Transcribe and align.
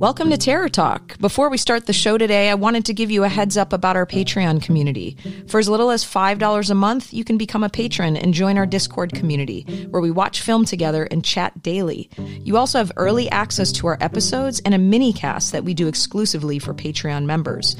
Welcome 0.00 0.30
to 0.30 0.38
Terror 0.38 0.68
Talk. 0.68 1.18
Before 1.18 1.50
we 1.50 1.58
start 1.58 1.86
the 1.86 1.92
show 1.92 2.18
today, 2.18 2.50
I 2.50 2.54
wanted 2.54 2.84
to 2.84 2.94
give 2.94 3.10
you 3.10 3.24
a 3.24 3.28
heads 3.28 3.56
up 3.56 3.72
about 3.72 3.96
our 3.96 4.06
Patreon 4.06 4.62
community. 4.62 5.16
For 5.48 5.58
as 5.58 5.68
little 5.68 5.90
as 5.90 6.04
$5 6.04 6.70
a 6.70 6.74
month, 6.74 7.12
you 7.12 7.24
can 7.24 7.36
become 7.36 7.64
a 7.64 7.68
patron 7.68 8.16
and 8.16 8.32
join 8.32 8.58
our 8.58 8.66
Discord 8.66 9.12
community, 9.12 9.62
where 9.90 10.00
we 10.00 10.12
watch 10.12 10.42
film 10.42 10.64
together 10.64 11.08
and 11.10 11.24
chat 11.24 11.64
daily. 11.64 12.08
You 12.44 12.58
also 12.58 12.78
have 12.78 12.92
early 12.94 13.28
access 13.32 13.72
to 13.72 13.88
our 13.88 13.98
episodes 14.00 14.60
and 14.64 14.72
a 14.72 14.78
mini 14.78 15.12
cast 15.12 15.50
that 15.50 15.64
we 15.64 15.74
do 15.74 15.88
exclusively 15.88 16.60
for 16.60 16.74
Patreon 16.74 17.24
members. 17.24 17.74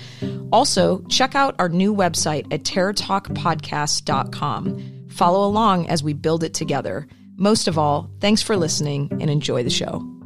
Also, 0.51 1.03
check 1.03 1.37
out 1.37 1.55
our 1.61 1.69
new 1.69 1.95
website 1.95 2.53
at 2.53 2.65
terrortalkpodcast.com. 2.65 5.07
Follow 5.11 5.47
along 5.47 5.89
as 5.89 6.03
we 6.03 6.15
build 6.15 6.43
it 6.43 6.53
together. 6.53 7.07
Most 7.37 7.69
of 7.69 7.79
all, 7.79 8.11
thanks 8.21 8.43
for 8.43 8.57
listening 8.57 9.09
and 9.21 9.31
enjoy 9.31 9.63
the 9.63 9.71
show. 9.71 10.18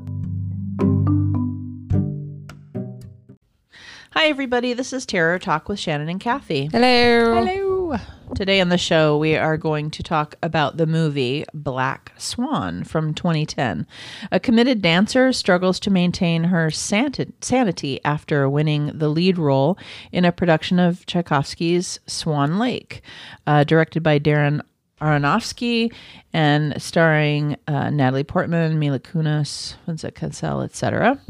Hi, 4.14 4.26
everybody. 4.26 4.74
This 4.74 4.92
is 4.92 5.06
Terror 5.06 5.38
Talk 5.38 5.70
with 5.70 5.78
Shannon 5.78 6.10
and 6.10 6.20
Kathy. 6.20 6.66
Hello. 6.66 7.42
Hello. 7.42 7.96
Today 8.34 8.60
on 8.60 8.68
the 8.68 8.76
show, 8.76 9.16
we 9.16 9.36
are 9.36 9.56
going 9.56 9.90
to 9.90 10.02
talk 10.02 10.34
about 10.42 10.76
the 10.76 10.86
movie 10.86 11.46
Black 11.54 12.12
Swan 12.18 12.84
from 12.84 13.14
2010. 13.14 13.86
A 14.30 14.38
committed 14.38 14.82
dancer 14.82 15.32
struggles 15.32 15.80
to 15.80 15.90
maintain 15.90 16.44
her 16.44 16.70
sanity 16.70 18.00
after 18.04 18.50
winning 18.50 18.90
the 18.94 19.08
lead 19.08 19.38
role 19.38 19.78
in 20.12 20.26
a 20.26 20.32
production 20.32 20.78
of 20.78 21.06
Tchaikovsky's 21.06 21.98
Swan 22.06 22.58
Lake, 22.58 23.00
uh, 23.46 23.64
directed 23.64 24.02
by 24.02 24.18
Darren 24.18 24.60
Aronofsky 25.02 25.92
and 26.32 26.80
starring 26.80 27.56
uh, 27.66 27.90
Natalie 27.90 28.24
Portman, 28.24 28.78
Mila 28.78 29.00
Kunis, 29.00 29.74
Vincent 29.86 30.14
Cassel, 30.14 30.62
etc. 30.62 31.20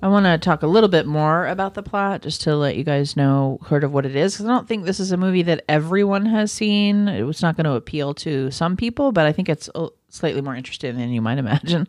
I 0.00 0.08
want 0.08 0.26
to 0.26 0.38
talk 0.38 0.62
a 0.62 0.66
little 0.66 0.88
bit 0.88 1.06
more 1.06 1.46
about 1.48 1.74
the 1.74 1.82
plot 1.82 2.22
just 2.22 2.40
to 2.42 2.56
let 2.56 2.76
you 2.76 2.84
guys 2.84 3.16
know 3.16 3.58
sort 3.68 3.84
of 3.84 3.92
what 3.92 4.06
it 4.06 4.14
is 4.16 4.34
because 4.34 4.46
I 4.46 4.50
don't 4.50 4.68
think 4.68 4.84
this 4.84 5.00
is 5.00 5.12
a 5.12 5.16
movie 5.16 5.42
that 5.42 5.64
everyone 5.68 6.26
has 6.26 6.52
seen. 6.52 7.08
It 7.08 7.24
was 7.24 7.42
not 7.42 7.56
going 7.56 7.64
to 7.64 7.72
appeal 7.72 8.14
to 8.14 8.50
some 8.50 8.76
people, 8.76 9.12
but 9.12 9.26
I 9.26 9.32
think 9.32 9.48
it's 9.48 9.68
slightly 10.08 10.40
more 10.40 10.54
interesting 10.54 10.96
than 10.96 11.10
you 11.10 11.20
might 11.20 11.38
imagine. 11.38 11.88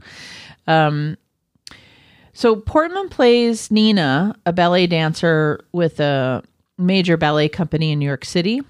Um, 0.67 1.17
so 2.33 2.55
Portman 2.55 3.09
plays 3.09 3.71
Nina, 3.71 4.35
a 4.45 4.53
ballet 4.53 4.87
dancer 4.87 5.65
with 5.71 5.99
a 5.99 6.43
major 6.77 7.17
ballet 7.17 7.49
company 7.49 7.91
in 7.91 7.99
New 7.99 8.05
York 8.05 8.23
City 8.23 8.61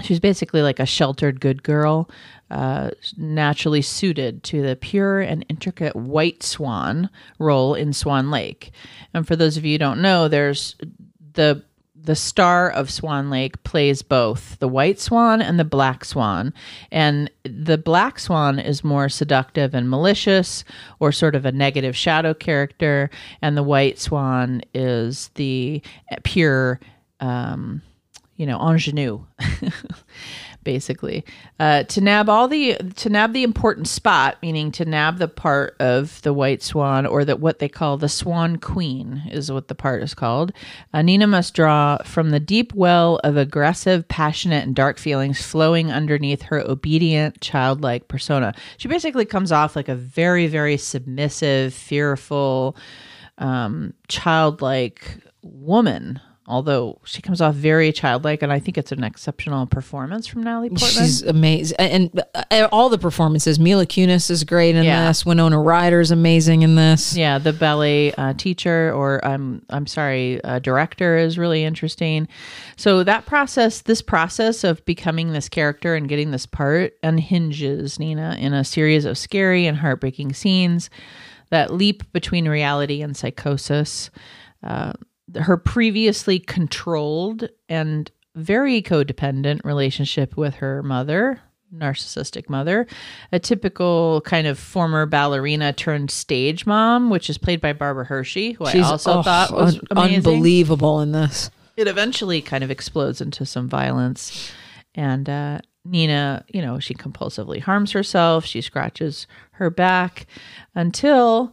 she's 0.00 0.20
basically 0.20 0.62
like 0.62 0.80
a 0.80 0.86
sheltered 0.86 1.40
good 1.40 1.62
girl, 1.62 2.08
uh, 2.50 2.90
naturally 3.16 3.82
suited 3.82 4.42
to 4.44 4.62
the 4.62 4.76
pure 4.76 5.20
and 5.20 5.44
intricate 5.48 5.96
white 5.96 6.42
swan 6.42 7.10
role 7.38 7.74
in 7.74 7.92
Swan 7.92 8.30
Lake. 8.30 8.72
And 9.14 9.26
for 9.26 9.36
those 9.36 9.56
of 9.56 9.64
you 9.64 9.74
who 9.74 9.78
don't 9.78 10.02
know, 10.02 10.28
there's 10.28 10.76
the 11.34 11.64
the 12.04 12.16
star 12.16 12.68
of 12.68 12.90
Swan 12.90 13.30
Lake 13.30 13.62
plays 13.62 14.02
both 14.02 14.58
the 14.58 14.68
white 14.68 14.98
swan 14.98 15.40
and 15.40 15.58
the 15.58 15.64
black 15.64 16.04
swan. 16.04 16.52
And 16.90 17.30
the 17.44 17.78
black 17.78 18.18
swan 18.18 18.58
is 18.58 18.82
more 18.82 19.08
seductive 19.08 19.72
and 19.72 19.88
malicious, 19.88 20.64
or 20.98 21.12
sort 21.12 21.34
of 21.34 21.46
a 21.46 21.52
negative 21.52 21.96
shadow 21.96 22.34
character. 22.34 23.08
And 23.40 23.56
the 23.56 23.62
white 23.62 23.98
swan 23.98 24.62
is 24.74 25.30
the 25.36 25.80
pure, 26.24 26.80
um, 27.20 27.82
you 28.42 28.46
know, 28.46 28.58
ingenue, 28.58 29.24
basically. 30.64 31.24
Uh, 31.60 31.84
to 31.84 32.00
nab 32.00 32.28
all 32.28 32.48
the 32.48 32.74
to 32.96 33.08
nab 33.08 33.32
the 33.32 33.44
important 33.44 33.86
spot, 33.86 34.36
meaning 34.42 34.72
to 34.72 34.84
nab 34.84 35.18
the 35.18 35.28
part 35.28 35.76
of 35.78 36.20
the 36.22 36.32
white 36.32 36.60
swan, 36.60 37.06
or 37.06 37.24
that 37.24 37.38
what 37.38 37.60
they 37.60 37.68
call 37.68 37.96
the 37.96 38.08
swan 38.08 38.56
queen 38.56 39.22
is 39.30 39.52
what 39.52 39.68
the 39.68 39.76
part 39.76 40.02
is 40.02 40.12
called. 40.12 40.50
Uh, 40.92 41.02
Nina 41.02 41.28
must 41.28 41.54
draw 41.54 41.98
from 41.98 42.30
the 42.30 42.40
deep 42.40 42.74
well 42.74 43.20
of 43.22 43.36
aggressive, 43.36 44.08
passionate, 44.08 44.64
and 44.64 44.74
dark 44.74 44.98
feelings 44.98 45.40
flowing 45.40 45.92
underneath 45.92 46.42
her 46.42 46.58
obedient, 46.58 47.40
childlike 47.40 48.08
persona. 48.08 48.52
She 48.76 48.88
basically 48.88 49.24
comes 49.24 49.52
off 49.52 49.76
like 49.76 49.88
a 49.88 49.94
very, 49.94 50.48
very 50.48 50.78
submissive, 50.78 51.72
fearful, 51.72 52.76
um, 53.38 53.94
childlike 54.08 55.18
woman 55.42 56.20
although 56.52 56.98
she 57.04 57.22
comes 57.22 57.40
off 57.40 57.54
very 57.54 57.90
childlike, 57.92 58.42
and 58.42 58.52
I 58.52 58.58
think 58.58 58.76
it's 58.76 58.92
an 58.92 59.02
exceptional 59.02 59.66
performance 59.66 60.26
from 60.26 60.42
Natalie 60.42 60.68
Portman. 60.68 60.90
She's 60.90 61.22
amazing, 61.22 61.76
and, 61.78 62.22
and 62.50 62.68
all 62.70 62.90
the 62.90 62.98
performances. 62.98 63.58
Mila 63.58 63.86
Kunis 63.86 64.30
is 64.30 64.44
great 64.44 64.76
in 64.76 64.84
yeah. 64.84 65.08
this. 65.08 65.24
Winona 65.24 65.58
Ryder 65.58 66.00
is 66.00 66.10
amazing 66.10 66.60
in 66.62 66.74
this. 66.74 67.16
Yeah, 67.16 67.38
the 67.38 67.54
ballet 67.54 68.12
uh, 68.12 68.34
teacher, 68.34 68.92
or 68.94 69.24
I'm 69.24 69.64
I'm 69.70 69.86
sorry, 69.86 70.44
uh, 70.44 70.58
director 70.58 71.16
is 71.16 71.38
really 71.38 71.64
interesting. 71.64 72.28
So 72.76 73.02
that 73.04 73.24
process, 73.24 73.80
this 73.80 74.02
process 74.02 74.62
of 74.62 74.84
becoming 74.84 75.32
this 75.32 75.48
character 75.48 75.94
and 75.94 76.08
getting 76.08 76.30
this 76.30 76.44
part, 76.44 76.92
unhinges 77.02 77.98
Nina 77.98 78.36
in 78.38 78.52
a 78.52 78.62
series 78.62 79.06
of 79.06 79.16
scary 79.16 79.66
and 79.66 79.78
heartbreaking 79.78 80.34
scenes 80.34 80.90
that 81.50 81.72
leap 81.72 82.10
between 82.12 82.48
reality 82.48 83.02
and 83.02 83.16
psychosis. 83.16 84.10
Uh, 84.62 84.92
her 85.36 85.56
previously 85.56 86.38
controlled 86.38 87.48
and 87.68 88.10
very 88.34 88.82
codependent 88.82 89.64
relationship 89.64 90.36
with 90.36 90.56
her 90.56 90.82
mother, 90.82 91.40
narcissistic 91.74 92.48
mother, 92.48 92.86
a 93.30 93.38
typical 93.38 94.20
kind 94.22 94.46
of 94.46 94.58
former 94.58 95.06
ballerina 95.06 95.72
turned 95.72 96.10
stage 96.10 96.66
mom, 96.66 97.10
which 97.10 97.30
is 97.30 97.38
played 97.38 97.60
by 97.60 97.72
Barbara 97.72 98.04
Hershey, 98.04 98.52
who 98.52 98.66
She's, 98.66 98.84
I 98.84 98.90
also 98.90 99.18
oh, 99.18 99.22
thought 99.22 99.52
was 99.52 99.80
un- 99.90 100.14
unbelievable 100.14 101.00
in 101.00 101.12
this. 101.12 101.50
It 101.76 101.88
eventually 101.88 102.42
kind 102.42 102.62
of 102.62 102.70
explodes 102.70 103.20
into 103.20 103.46
some 103.46 103.68
violence, 103.68 104.52
and 104.94 105.28
uh, 105.28 105.60
Nina, 105.84 106.44
you 106.48 106.60
know, 106.62 106.78
she 106.78 106.94
compulsively 106.94 107.60
harms 107.60 107.92
herself. 107.92 108.44
She 108.44 108.60
scratches 108.60 109.26
her 109.52 109.70
back 109.70 110.26
until 110.74 111.52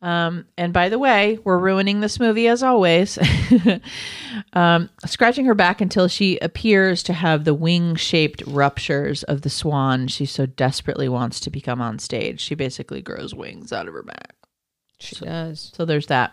um, 0.00 0.46
and 0.56 0.72
by 0.72 0.88
the 0.88 0.98
way, 0.98 1.38
we're 1.42 1.58
ruining 1.58 2.00
this 2.00 2.20
movie 2.20 2.46
as 2.46 2.62
always. 2.62 3.18
um, 4.52 4.88
scratching 5.06 5.44
her 5.46 5.54
back 5.54 5.80
until 5.80 6.06
she 6.06 6.38
appears 6.38 7.02
to 7.04 7.12
have 7.12 7.44
the 7.44 7.54
wing 7.54 7.96
shaped 7.96 8.42
ruptures 8.46 9.24
of 9.24 9.42
the 9.42 9.50
swan 9.50 10.06
she 10.06 10.24
so 10.24 10.46
desperately 10.46 11.08
wants 11.08 11.40
to 11.40 11.50
become 11.50 11.80
on 11.80 11.98
stage. 11.98 12.40
She 12.40 12.54
basically 12.54 13.02
grows 13.02 13.34
wings 13.34 13.72
out 13.72 13.88
of 13.88 13.94
her 13.94 14.04
back. 14.04 14.36
She 15.00 15.16
so, 15.16 15.26
does. 15.26 15.72
So 15.74 15.84
there's 15.84 16.06
that. 16.06 16.32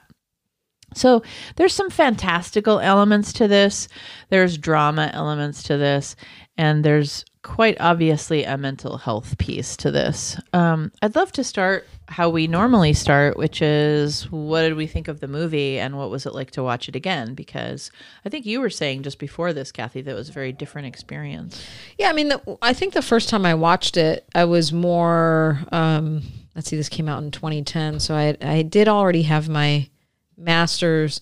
So 0.93 1.23
there's 1.55 1.73
some 1.73 1.89
fantastical 1.89 2.79
elements 2.79 3.33
to 3.33 3.47
this. 3.47 3.87
There's 4.29 4.59
drama 4.59 5.09
elements 5.11 5.63
to 5.63 5.77
this, 5.77 6.15
and 6.55 6.85
there's 6.85 7.25
quite 7.45 7.77
obviously 7.79 8.43
a 8.43 8.57
mental 8.57 8.97
health 8.97 9.37
piece 9.37 9.77
to 9.77 9.91
this. 9.91 10.35
Um, 10.51 10.91
I'd 11.03 11.15
love 11.15 11.31
to 11.33 11.43
start 11.43 11.87
how 12.07 12.27
we 12.27 12.47
normally 12.47 12.93
start, 12.93 13.37
which 13.37 13.61
is 13.61 14.29
what 14.31 14.63
did 14.63 14.73
we 14.73 14.87
think 14.87 15.07
of 15.07 15.19
the 15.19 15.27
movie 15.27 15.77
and 15.77 15.95
what 15.95 16.09
was 16.09 16.25
it 16.25 16.33
like 16.33 16.49
to 16.51 16.63
watch 16.63 16.89
it 16.89 16.95
again? 16.95 17.35
Because 17.35 17.91
I 18.25 18.29
think 18.29 18.47
you 18.47 18.59
were 18.59 18.71
saying 18.71 19.03
just 19.03 19.19
before 19.19 19.53
this, 19.53 19.71
Kathy, 19.71 20.01
that 20.01 20.11
it 20.11 20.15
was 20.15 20.29
a 20.29 20.33
very 20.33 20.53
different 20.53 20.87
experience. 20.87 21.63
Yeah, 21.99 22.09
I 22.09 22.13
mean, 22.13 22.29
the, 22.29 22.57
I 22.63 22.73
think 22.73 22.93
the 22.93 23.03
first 23.03 23.29
time 23.29 23.45
I 23.45 23.53
watched 23.53 23.95
it, 23.95 24.27
I 24.33 24.45
was 24.45 24.73
more. 24.73 25.59
Um, 25.71 26.23
let's 26.55 26.67
see, 26.67 26.77
this 26.77 26.89
came 26.89 27.07
out 27.07 27.21
in 27.21 27.29
2010, 27.29 27.99
so 27.99 28.15
I 28.15 28.35
I 28.41 28.63
did 28.63 28.87
already 28.87 29.21
have 29.21 29.47
my 29.49 29.87
master's. 30.35 31.21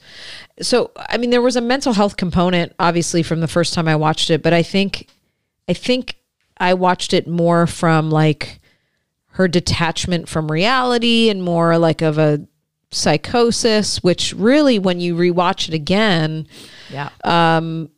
So 0.61 0.91
I 0.95 1.17
mean, 1.17 1.31
there 1.31 1.41
was 1.41 1.57
a 1.57 1.61
mental 1.61 1.91
health 1.91 2.16
component, 2.16 2.72
obviously, 2.79 3.23
from 3.23 3.41
the 3.41 3.47
first 3.50 3.73
time 3.73 3.90
I 3.90 3.97
watched 3.97 4.29
it, 4.29 4.41
but 4.41 4.53
I 4.53 4.63
think 4.63 5.09
I 5.68 5.74
think 5.74 6.16
I 6.57 6.74
watched 6.74 7.13
it 7.13 7.28
more 7.28 7.68
from 7.68 8.09
like 8.09 8.59
her 9.32 9.47
detachment 9.47 10.29
from 10.29 10.52
reality 10.52 11.29
and 11.29 11.41
more 11.41 11.78
like 11.78 12.02
of 12.02 12.17
a 12.17 12.46
psychosis, 12.91 14.03
which 14.03 14.34
really, 14.34 14.79
when 14.79 14.99
you 14.99 15.16
rewatch 15.16 15.67
it 15.67 15.73
again, 15.73 16.47
yeah, 16.90 17.09
um, 17.23 17.90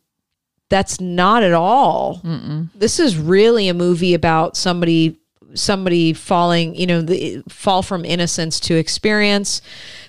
that's 0.68 1.00
not 1.00 1.42
at 1.42 1.52
all. 1.52 2.20
Mm-mm. 2.24 2.70
This 2.74 2.98
is 2.98 3.16
really 3.16 3.68
a 3.68 3.74
movie 3.74 4.14
about 4.14 4.56
somebody 4.56 5.18
somebody 5.54 6.12
falling, 6.12 6.74
you 6.74 6.86
know, 6.86 7.00
the 7.00 7.42
fall 7.48 7.82
from 7.82 8.04
innocence 8.04 8.60
to 8.60 8.74
experience 8.74 9.62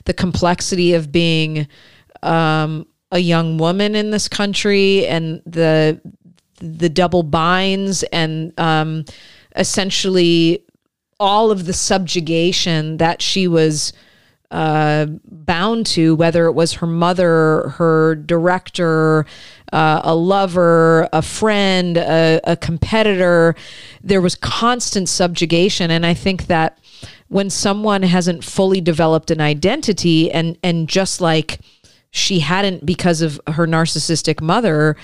the 0.06 0.14
complexity 0.14 0.94
of 0.94 1.12
being 1.12 1.68
um, 2.24 2.86
a 3.12 3.20
young 3.20 3.58
woman 3.58 3.96
in 3.96 4.12
this 4.12 4.28
country 4.28 5.06
and 5.08 5.42
the 5.46 6.02
the 6.57 6.89
double 6.89 7.24
binds 7.24 8.04
and 8.04 8.57
um, 8.59 9.06
essentially 9.56 10.63
all 11.19 11.51
of 11.51 11.65
the 11.65 11.74
subjugation 11.74 12.98
that 12.98 13.21
she 13.21 13.48
was 13.48 13.94
uh, 14.50 15.07
bound 15.25 15.86
to, 15.86 16.15
whether 16.15 16.45
it 16.45 16.54
was 16.54 16.74
her 16.74 16.88
mother, 16.88 17.69
her 17.77 18.15
director, 18.15 19.25
uh, 19.74 20.01
a 20.04 20.15
lover, 20.15 21.09
a 21.12 21.21
friend, 21.21 21.98
a, 21.98 22.39
a 22.45 22.56
competitor. 22.56 23.56
There 24.01 24.21
was 24.21 24.36
constant 24.36 25.09
subjugation. 25.09 25.92
And 25.92 26.06
I 26.06 26.13
think 26.13 26.48
that 26.48 26.80
when 27.27 27.50
someone 27.50 28.04
hasn't 28.04 28.44
fully 28.44 28.80
developed 28.80 29.31
an 29.31 29.42
identity 29.42 30.31
and 30.31 30.57
and 30.63 30.88
just 30.88 31.19
like 31.19 31.59
she 32.12 32.39
hadn't 32.39 32.86
because 32.86 33.21
of 33.21 33.39
her 33.48 33.68
narcissistic 33.68 34.39
mother, 34.39 34.95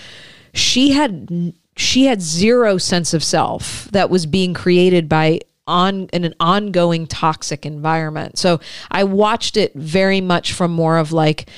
she 0.53 0.91
had 0.91 1.53
she 1.75 2.05
had 2.05 2.21
zero 2.21 2.77
sense 2.77 3.13
of 3.13 3.23
self 3.23 3.85
that 3.91 4.09
was 4.09 4.25
being 4.25 4.53
created 4.53 5.09
by 5.09 5.39
on 5.65 6.07
in 6.13 6.23
an 6.25 6.35
ongoing 6.39 7.07
toxic 7.07 7.65
environment. 7.65 8.37
So 8.37 8.59
I 8.91 9.03
watched 9.05 9.57
it 9.57 9.73
very 9.73 10.21
much 10.21 10.53
from 10.53 10.71
more 10.71 10.97
of 10.97 11.11
like 11.11 11.49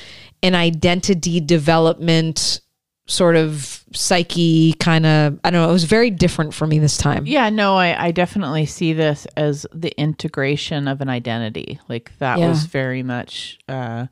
an 0.42 0.54
identity 0.54 1.40
development 1.40 2.60
sort 3.08 3.36
of 3.36 3.84
psyche 3.92 4.72
kind 4.80 5.06
of 5.06 5.38
I 5.44 5.50
don't 5.50 5.62
know, 5.62 5.68
it 5.68 5.72
was 5.72 5.84
very 5.84 6.10
different 6.10 6.54
for 6.54 6.66
me 6.66 6.78
this 6.78 6.96
time. 6.96 7.24
Yeah, 7.26 7.50
no, 7.50 7.76
I, 7.76 8.06
I 8.06 8.10
definitely 8.10 8.66
see 8.66 8.92
this 8.92 9.26
as 9.36 9.64
the 9.72 9.90
integration 10.00 10.88
of 10.88 11.00
an 11.00 11.08
identity. 11.08 11.78
Like 11.88 12.10
that 12.18 12.38
Yeah. 12.38 12.48
was 12.48 12.64
very 12.64 13.02
much 13.02 13.58
uh, 13.68 14.06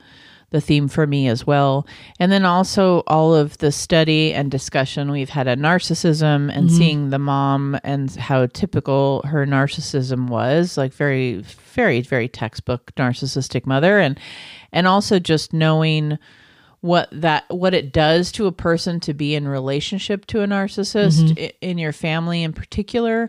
the 0.55 0.61
theme 0.61 0.87
for 0.87 1.05
me 1.05 1.27
as 1.27 1.45
well. 1.45 1.85
And 2.21 2.31
then 2.31 2.45
also 2.45 3.03
all 3.09 3.35
of 3.35 3.59
the 3.59 3.73
study 3.73 4.33
and 4.33 4.53
discussion 4.53 5.11
we've 5.11 5.29
had 5.29 5.49
on 5.49 5.59
narcissism 5.59 6.49
and 6.49 6.69
mm-hmm. 6.69 6.77
seeing 6.77 7.11
the 7.11 7.19
mom 7.19 7.77
and 7.83 8.15
how 8.15 8.47
typical 8.47 9.23
her 9.27 9.45
narcissism 9.47 10.29
was, 10.29 10.77
like 10.77 10.93
very, 10.93 11.39
very, 11.75 12.03
very 12.03 12.29
textbook 12.29 12.95
narcissistic 12.95 13.67
mother, 13.67 13.99
and 13.99 14.21
and 14.73 14.87
also 14.87 15.19
just 15.19 15.53
knowing 15.53 16.19
what 16.83 17.09
that 17.11 17.47
what 17.49 17.75
it 17.75 17.93
does 17.93 18.31
to 18.31 18.47
a 18.47 18.53
person 18.53 19.01
to 19.01 19.13
be 19.13 19.35
in 19.35 19.49
relationship 19.49 20.25
to 20.27 20.43
a 20.43 20.47
narcissist 20.47 21.21
mm-hmm. 21.21 21.43
i- 21.43 21.53
in 21.63 21.79
your 21.79 21.93
family 21.93 22.45
in 22.45 22.53
particular 22.53 23.29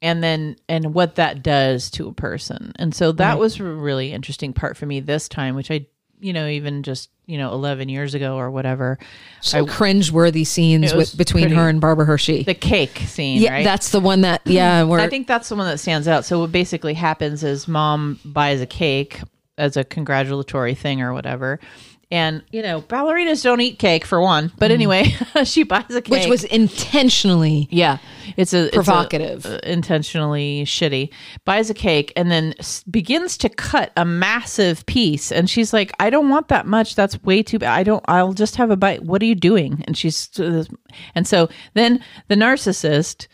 and 0.00 0.22
then 0.22 0.54
and 0.68 0.94
what 0.94 1.16
that 1.16 1.42
does 1.42 1.90
to 1.90 2.06
a 2.06 2.12
person. 2.12 2.72
And 2.78 2.94
so 2.94 3.10
that 3.12 3.40
was 3.40 3.58
a 3.58 3.64
really 3.64 4.12
interesting 4.12 4.52
part 4.52 4.76
for 4.76 4.86
me 4.86 5.00
this 5.00 5.28
time 5.28 5.56
which 5.56 5.72
i 5.72 5.86
you 6.20 6.32
know 6.32 6.46
even 6.48 6.82
just 6.82 7.10
you 7.26 7.38
know 7.38 7.52
11 7.52 7.88
years 7.88 8.14
ago 8.14 8.36
or 8.36 8.50
whatever 8.50 8.98
So 9.40 9.66
cringe-worthy 9.66 10.44
scenes 10.44 10.94
with, 10.94 11.16
between 11.16 11.44
pretty- 11.44 11.56
her 11.56 11.68
and 11.68 11.80
Barbara 11.80 12.06
Hershey. 12.06 12.42
the 12.44 12.54
cake 12.54 12.98
scene 13.06 13.40
yeah, 13.42 13.52
right 13.52 13.64
that's 13.64 13.90
the 13.90 14.00
one 14.00 14.20
that 14.22 14.42
yeah, 14.44 14.82
where 14.88 15.00
I 15.00 15.08
think 15.08 15.26
that's 15.26 15.48
the 15.48 15.56
one 15.56 15.66
that 15.66 15.78
stands 15.78 16.06
out. 16.08 16.24
So 16.24 16.40
what 16.40 16.52
basically 16.52 16.94
happens 16.94 17.42
is 17.44 17.66
mom 17.68 18.18
buys 18.24 18.60
a 18.60 18.66
cake 18.66 19.20
as 19.58 19.76
a 19.76 19.84
congratulatory 19.84 20.74
thing 20.74 21.00
or 21.02 21.12
whatever. 21.12 21.58
And 22.08 22.44
you 22.52 22.62
know, 22.62 22.82
ballerinas 22.82 23.42
don't 23.42 23.60
eat 23.60 23.80
cake 23.80 24.04
for 24.04 24.20
one. 24.20 24.52
But 24.58 24.70
anyway, 24.70 25.06
she 25.44 25.64
buys 25.64 25.84
a 25.90 26.00
cake. 26.00 26.04
Mm-hmm. 26.04 26.12
which 26.12 26.26
was 26.28 26.44
intentionally 26.44 27.66
yeah, 27.72 27.98
it's 28.36 28.52
a 28.54 28.66
it's 28.66 28.74
a, 28.74 28.76
Provocative. 28.76 29.44
uh, 29.44 29.58
intentionally 29.64 30.62
shitty. 30.64 31.12
Buys 31.44 31.68
a 31.68 31.74
cake 31.74 32.12
and 32.14 32.30
then 32.30 32.54
s- 32.60 32.84
begins 32.84 33.36
to 33.38 33.48
cut 33.48 33.90
a 33.96 34.04
massive 34.04 34.86
piece. 34.86 35.32
And 35.32 35.50
she's 35.50 35.72
like, 35.72 35.92
"I 35.98 36.10
don't 36.10 36.28
want 36.28 36.46
that 36.48 36.64
much. 36.64 36.94
That's 36.94 37.20
way 37.24 37.42
too 37.42 37.58
bad. 37.58 37.74
I 37.76 37.82
don't. 37.82 38.04
I'll 38.06 38.34
just 38.34 38.54
have 38.54 38.70
a 38.70 38.76
bite. 38.76 39.02
What 39.02 39.20
are 39.20 39.26
you 39.26 39.34
doing?" 39.34 39.82
And 39.88 39.98
she's, 39.98 40.30
and 40.38 41.26
so 41.26 41.48
then 41.74 42.00
the 42.28 42.36
narcissist 42.36 43.26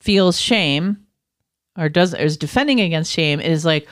feels 0.00 0.38
shame 0.38 0.98
or 1.78 1.88
does 1.88 2.14
is 2.14 2.36
defending 2.36 2.80
against 2.80 3.10
shame 3.12 3.40
is 3.40 3.64
like 3.64 3.88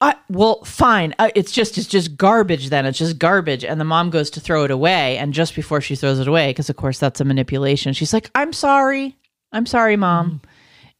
I, 0.00 0.16
well 0.28 0.62
fine. 0.64 1.14
Uh, 1.18 1.30
it's 1.34 1.52
just 1.52 1.78
it's 1.78 1.86
just 1.86 2.16
garbage 2.16 2.68
then. 2.68 2.84
It's 2.84 2.98
just 2.98 3.18
garbage. 3.18 3.64
And 3.64 3.80
the 3.80 3.84
mom 3.84 4.10
goes 4.10 4.28
to 4.30 4.40
throw 4.40 4.64
it 4.64 4.70
away. 4.70 5.16
And 5.18 5.32
just 5.32 5.54
before 5.54 5.80
she 5.80 5.96
throws 5.96 6.18
it 6.18 6.28
away 6.28 6.50
because 6.50 6.68
of 6.68 6.76
course 6.76 6.98
that's 6.98 7.20
a 7.20 7.24
manipulation 7.24 7.92
she's 7.92 8.12
like 8.12 8.30
i'm 8.34 8.52
sorry. 8.52 9.16
I'm 9.52 9.66
sorry 9.66 9.96
mom. 9.96 10.42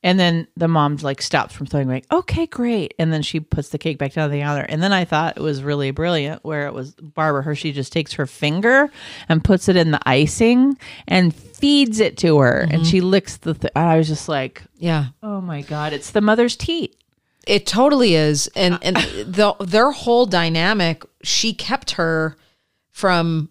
And 0.02 0.20
then 0.20 0.46
the 0.56 0.69
mom 0.69 0.96
like 0.96 1.23
stops 1.23 1.55
from 1.55 1.67
throwing 1.67 1.88
away. 1.88 2.02
Okay 2.12 2.46
great. 2.46 2.94
And 2.99 3.12
then 3.12 3.23
she 3.23 3.41
puts 3.41 3.70
the 3.70 3.79
cake 3.79 3.99
back 3.99 4.12
down 4.12 4.31
the 4.31 4.43
other 4.43 4.62
and 4.62 4.82
then 4.82 4.93
i 4.93 5.05
thought 5.05 5.37
it 5.37 5.43
was 5.43 5.62
really 5.62 5.91
brilliant 5.91 6.44
where 6.44 6.67
it 6.67 6.73
was 6.73 6.94
barbara 6.94 7.43
hershey 7.43 7.73
just 7.73 7.93
takes 7.93 8.12
her 8.14 8.26
finger 8.26 8.91
and 9.29 9.43
puts 9.43 9.69
it 9.69 9.76
in 9.76 9.91
the 9.91 10.00
icing 10.08 10.79
and 11.08 11.35
feeds 11.35 12.00
it 12.00 12.17
to 12.19 12.38
her. 12.38 12.67
And 12.70 12.87
she 12.87 13.00
licks 13.00 13.38
the 13.38 13.55
th- 13.55 13.73
i 13.75 13.96
was 13.99 14.06
just 14.08 14.29
like 14.29 14.62
yeah. 14.79 15.06
Oh 15.23 15.41
my 15.41 15.62
god, 15.62 15.93
it's 15.93 16.11
the 16.12 16.20
mother's 16.20 16.56
teat. 16.56 16.96
It 17.46 17.67
totally 17.67 18.14
is, 18.14 18.49
and 18.56 18.79
and 18.82 18.96
the 18.96 19.55
their 19.61 19.91
whole 19.91 20.26
dynamic. 20.26 21.05
She 21.23 21.52
kept 21.52 21.93
her 21.93 22.37
from 22.91 23.50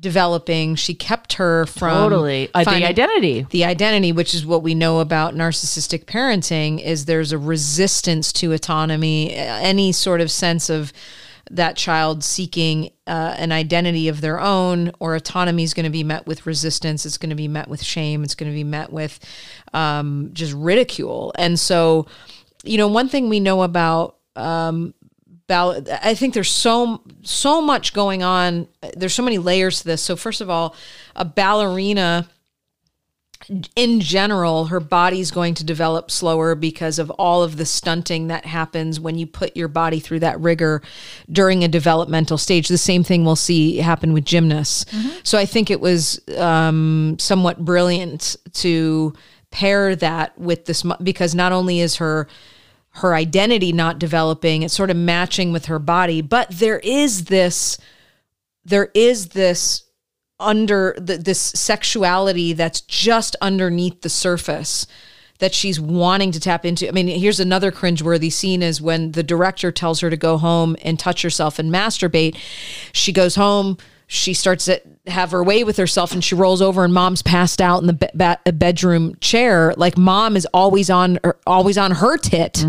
developing. 0.00 0.74
She 0.74 0.94
kept 0.94 1.34
her 1.34 1.66
from 1.66 2.10
Totally. 2.10 2.48
Uh, 2.54 2.64
the 2.64 2.84
identity. 2.86 3.46
the 3.50 3.64
identity, 3.64 4.12
which 4.12 4.34
is 4.34 4.44
what 4.46 4.62
we 4.62 4.74
know 4.74 5.00
about 5.00 5.34
narcissistic 5.34 6.04
parenting, 6.04 6.82
is 6.82 7.04
there's 7.04 7.32
a 7.32 7.38
resistance 7.38 8.32
to 8.34 8.52
autonomy, 8.52 9.34
any 9.34 9.92
sort 9.92 10.20
of 10.20 10.30
sense 10.30 10.70
of 10.70 10.92
that 11.50 11.76
child 11.76 12.22
seeking 12.22 12.90
uh, 13.06 13.34
an 13.36 13.50
identity 13.50 14.06
of 14.08 14.20
their 14.20 14.40
own 14.40 14.92
or 15.00 15.16
autonomy 15.16 15.64
is 15.64 15.74
going 15.74 15.84
to 15.84 15.90
be 15.90 16.04
met 16.04 16.26
with 16.26 16.46
resistance. 16.46 17.04
It's 17.04 17.18
going 17.18 17.30
to 17.30 17.36
be 17.36 17.48
met 17.48 17.68
with 17.68 17.82
shame. 17.82 18.22
It's 18.22 18.36
going 18.36 18.50
to 18.50 18.54
be 18.54 18.64
met 18.64 18.92
with 18.92 19.18
um, 19.74 20.30
just 20.32 20.52
ridicule. 20.54 21.32
And 21.36 21.58
so, 21.58 22.06
you 22.64 22.78
know, 22.78 22.88
one 22.88 23.08
thing 23.08 23.28
we 23.28 23.40
know 23.40 23.62
about 23.62 24.16
um, 24.36 24.94
ball- 25.46 25.82
I 26.02 26.14
think 26.14 26.34
there's 26.34 26.50
so 26.50 27.02
so 27.22 27.60
much 27.60 27.92
going 27.92 28.22
on. 28.22 28.68
There's 28.96 29.14
so 29.14 29.22
many 29.22 29.38
layers 29.38 29.80
to 29.80 29.84
this. 29.84 30.02
So 30.02 30.16
first 30.16 30.40
of 30.40 30.48
all, 30.48 30.74
a 31.16 31.24
ballerina 31.24 32.28
in 33.74 34.00
general, 34.00 34.66
her 34.66 34.80
body's 34.80 35.30
going 35.30 35.54
to 35.54 35.64
develop 35.64 36.10
slower 36.10 36.54
because 36.54 36.98
of 36.98 37.10
all 37.10 37.42
of 37.42 37.56
the 37.56 37.64
stunting 37.64 38.28
that 38.28 38.44
happens 38.44 39.00
when 39.00 39.18
you 39.18 39.26
put 39.26 39.56
your 39.56 39.66
body 39.66 39.98
through 39.98 40.20
that 40.20 40.38
rigor 40.40 40.82
during 41.32 41.64
a 41.64 41.68
developmental 41.68 42.38
stage. 42.38 42.68
The 42.68 42.78
same 42.78 43.02
thing 43.02 43.24
we'll 43.24 43.36
see 43.36 43.78
happen 43.78 44.12
with 44.12 44.24
gymnasts. 44.24 44.84
So 45.22 45.38
I 45.38 45.46
think 45.46 45.70
it 45.70 45.80
was 45.80 46.20
um, 46.36 47.16
somewhat 47.18 47.64
brilliant 47.64 48.36
to 48.54 49.14
pair 49.50 49.96
that 49.96 50.38
with 50.38 50.66
this 50.66 50.84
because 51.02 51.34
not 51.34 51.52
only 51.52 51.80
is 51.80 51.96
her 51.96 52.28
her 52.94 53.14
identity 53.14 53.72
not 53.72 54.00
developing, 54.00 54.62
it's 54.62 54.74
sort 54.74 54.90
of 54.90 54.96
matching 54.96 55.52
with 55.52 55.66
her 55.66 55.78
body, 55.78 56.20
but 56.20 56.50
there 56.50 56.80
is 56.80 57.26
this 57.26 57.78
there 58.64 58.90
is 58.94 59.28
this 59.28 59.84
under 60.38 60.94
the, 60.98 61.18
this 61.18 61.40
sexuality 61.40 62.52
that's 62.52 62.80
just 62.80 63.36
underneath 63.40 64.00
the 64.00 64.08
surface 64.08 64.86
that 65.38 65.54
she's 65.54 65.80
wanting 65.80 66.32
to 66.32 66.40
tap 66.40 66.64
into. 66.64 66.86
I 66.86 66.92
mean, 66.92 67.08
here's 67.08 67.40
another 67.40 67.72
cringeworthy 67.72 68.30
scene 68.30 68.62
is 68.62 68.80
when 68.80 69.12
the 69.12 69.22
director 69.22 69.72
tells 69.72 70.00
her 70.00 70.10
to 70.10 70.16
go 70.16 70.36
home 70.36 70.76
and 70.82 70.98
touch 70.98 71.22
herself 71.22 71.58
and 71.58 71.72
masturbate. 71.72 72.36
She 72.92 73.12
goes 73.12 73.34
home, 73.34 73.78
she 74.06 74.34
starts 74.34 74.66
to 74.66 74.82
have 75.10 75.30
her 75.32 75.42
way 75.44 75.64
with 75.64 75.76
herself 75.76 76.12
and 76.12 76.22
she 76.24 76.34
rolls 76.34 76.60
over 76.62 76.84
and 76.84 76.92
mom's 76.94 77.22
passed 77.22 77.60
out 77.60 77.80
in 77.80 77.86
the 77.86 77.92
be- 77.92 78.08
ba- 78.14 78.38
bedroom 78.52 79.14
chair. 79.20 79.74
Like 79.76 79.96
mom 79.98 80.36
is 80.36 80.46
always 80.54 80.90
on, 80.90 81.18
er, 81.24 81.38
always 81.46 81.76
on 81.78 81.90
her 81.92 82.16
tit. 82.16 82.64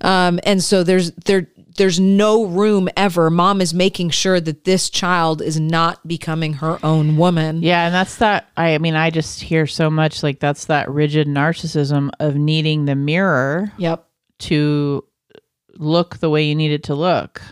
Um, 0.00 0.40
and 0.44 0.62
so 0.62 0.82
there's, 0.82 1.12
there, 1.12 1.48
there's 1.76 1.98
no 1.98 2.44
room 2.46 2.88
ever. 2.96 3.30
Mom 3.30 3.60
is 3.60 3.74
making 3.74 4.10
sure 4.10 4.40
that 4.40 4.64
this 4.64 4.88
child 4.88 5.42
is 5.42 5.58
not 5.58 6.06
becoming 6.06 6.52
her 6.54 6.78
own 6.84 7.16
woman. 7.16 7.62
Yeah, 7.62 7.86
and 7.86 7.94
that's 7.94 8.16
that. 8.18 8.48
I 8.56 8.78
mean, 8.78 8.94
I 8.94 9.10
just 9.10 9.40
hear 9.42 9.66
so 9.66 9.90
much 9.90 10.22
like 10.22 10.38
that's 10.38 10.66
that 10.66 10.88
rigid 10.88 11.26
narcissism 11.26 12.10
of 12.20 12.36
needing 12.36 12.84
the 12.84 12.94
mirror 12.94 13.72
Yep. 13.78 14.06
to 14.40 15.04
look 15.76 16.18
the 16.18 16.30
way 16.30 16.44
you 16.44 16.54
need 16.54 16.70
it 16.70 16.84
to 16.84 16.94
look. 16.94 17.42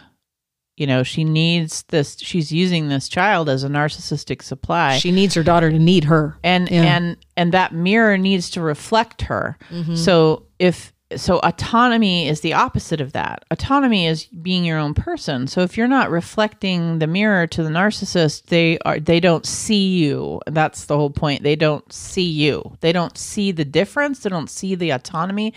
You 0.82 0.86
know, 0.88 1.02
she 1.04 1.22
needs 1.24 1.84
this. 1.94 2.16
She's 2.18 2.50
using 2.50 2.88
this 2.88 3.08
child 3.08 3.48
as 3.48 3.62
a 3.62 3.68
narcissistic 3.68 4.42
supply. 4.42 4.98
She 4.98 5.12
needs 5.12 5.34
her 5.34 5.42
daughter 5.44 5.70
to 5.70 5.78
need 5.78 6.04
her. 6.04 6.36
and 6.42 6.68
Yeah. 6.70 6.96
and 6.96 7.16
and 7.36 7.52
that 7.52 7.72
mirror 7.72 8.18
needs 8.18 8.50
to 8.50 8.60
reflect 8.60 9.22
her 9.22 9.56
Mm-hmm. 9.70 9.94
so 9.94 10.46
if 10.58 10.92
so 11.14 11.38
autonomy 11.42 12.26
is 12.26 12.40
the 12.40 12.54
opposite 12.54 12.98
of 13.00 13.12
that 13.12 13.44
autonomy 13.50 14.06
is 14.06 14.24
being 14.26 14.64
your 14.64 14.78
own 14.78 14.94
person 14.94 15.46
so 15.46 15.60
if 15.60 15.76
you're 15.76 15.86
not 15.98 16.10
reflecting 16.10 16.98
the 17.00 17.06
mirror 17.06 17.46
to 17.46 17.62
the 17.62 17.68
narcissist 17.68 18.44
they 18.46 18.78
are 18.86 18.98
they 18.98 19.20
don't 19.20 19.44
see 19.44 19.98
you 19.98 20.40
that's 20.46 20.86
the 20.86 20.96
whole 20.96 21.10
point 21.10 21.42
they 21.42 21.54
don't 21.56 21.92
see 21.92 22.22
you 22.44 22.62
they 22.80 22.92
don't 22.92 23.18
see 23.18 23.52
the 23.52 23.64
difference 23.64 24.20
they 24.20 24.30
don't 24.30 24.48
see 24.48 24.74
the 24.74 24.88
autonomy 24.90 25.52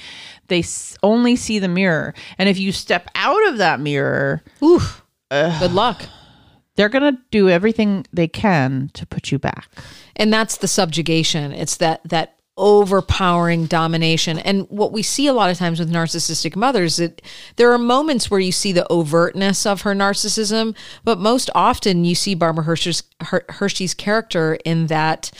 they 0.49 0.59
s- 0.59 0.97
only 1.03 1.37
see 1.37 1.57
the 1.57 1.69
mirror 1.69 2.13
and 2.37 2.49
if 2.49 2.57
you 2.59 2.73
step 2.73 3.09
out 3.15 3.47
of 3.47 3.57
that 3.57 3.79
mirror 3.79 4.43
Oof. 4.61 5.04
Good 5.29 5.73
luck. 5.73 6.03
they're 6.75 6.89
going 6.89 7.15
to 7.15 7.19
do 7.31 7.49
everything 7.49 8.05
they 8.11 8.27
can 8.27 8.91
to 8.93 9.05
put 9.05 9.31
you 9.31 9.39
back 9.39 9.69
And 10.15 10.31
that's 10.31 10.57
the 10.57 10.67
subjugation. 10.67 11.51
It's 11.51 11.77
that 11.77 12.01
that 12.05 12.34
overpowering 12.57 13.65
domination. 13.65 14.39
And 14.39 14.65
what 14.69 14.93
we 14.93 15.01
see 15.01 15.27
a 15.27 15.33
lot 15.33 15.49
of 15.49 15.57
times 15.57 15.77
with 15.77 15.91
narcissistic 15.91 16.55
mothers, 16.55 16.95
that 16.97 17.21
there 17.57 17.71
are 17.73 17.77
moments 17.77 18.31
where 18.31 18.39
you 18.39 18.53
see 18.53 18.71
the 18.71 18.87
overtness 18.89 19.69
of 19.69 19.81
her 19.81 19.93
narcissism, 19.93 20.75
but 21.03 21.19
most 21.19 21.49
often 21.53 22.05
you 22.05 22.15
see 22.15 22.33
Barbara 22.33 22.63
Hershey's, 22.63 23.03
Her- 23.21 23.45
Hershey's 23.49 23.93
character 23.93 24.57
in 24.63 24.87
that 24.87 25.31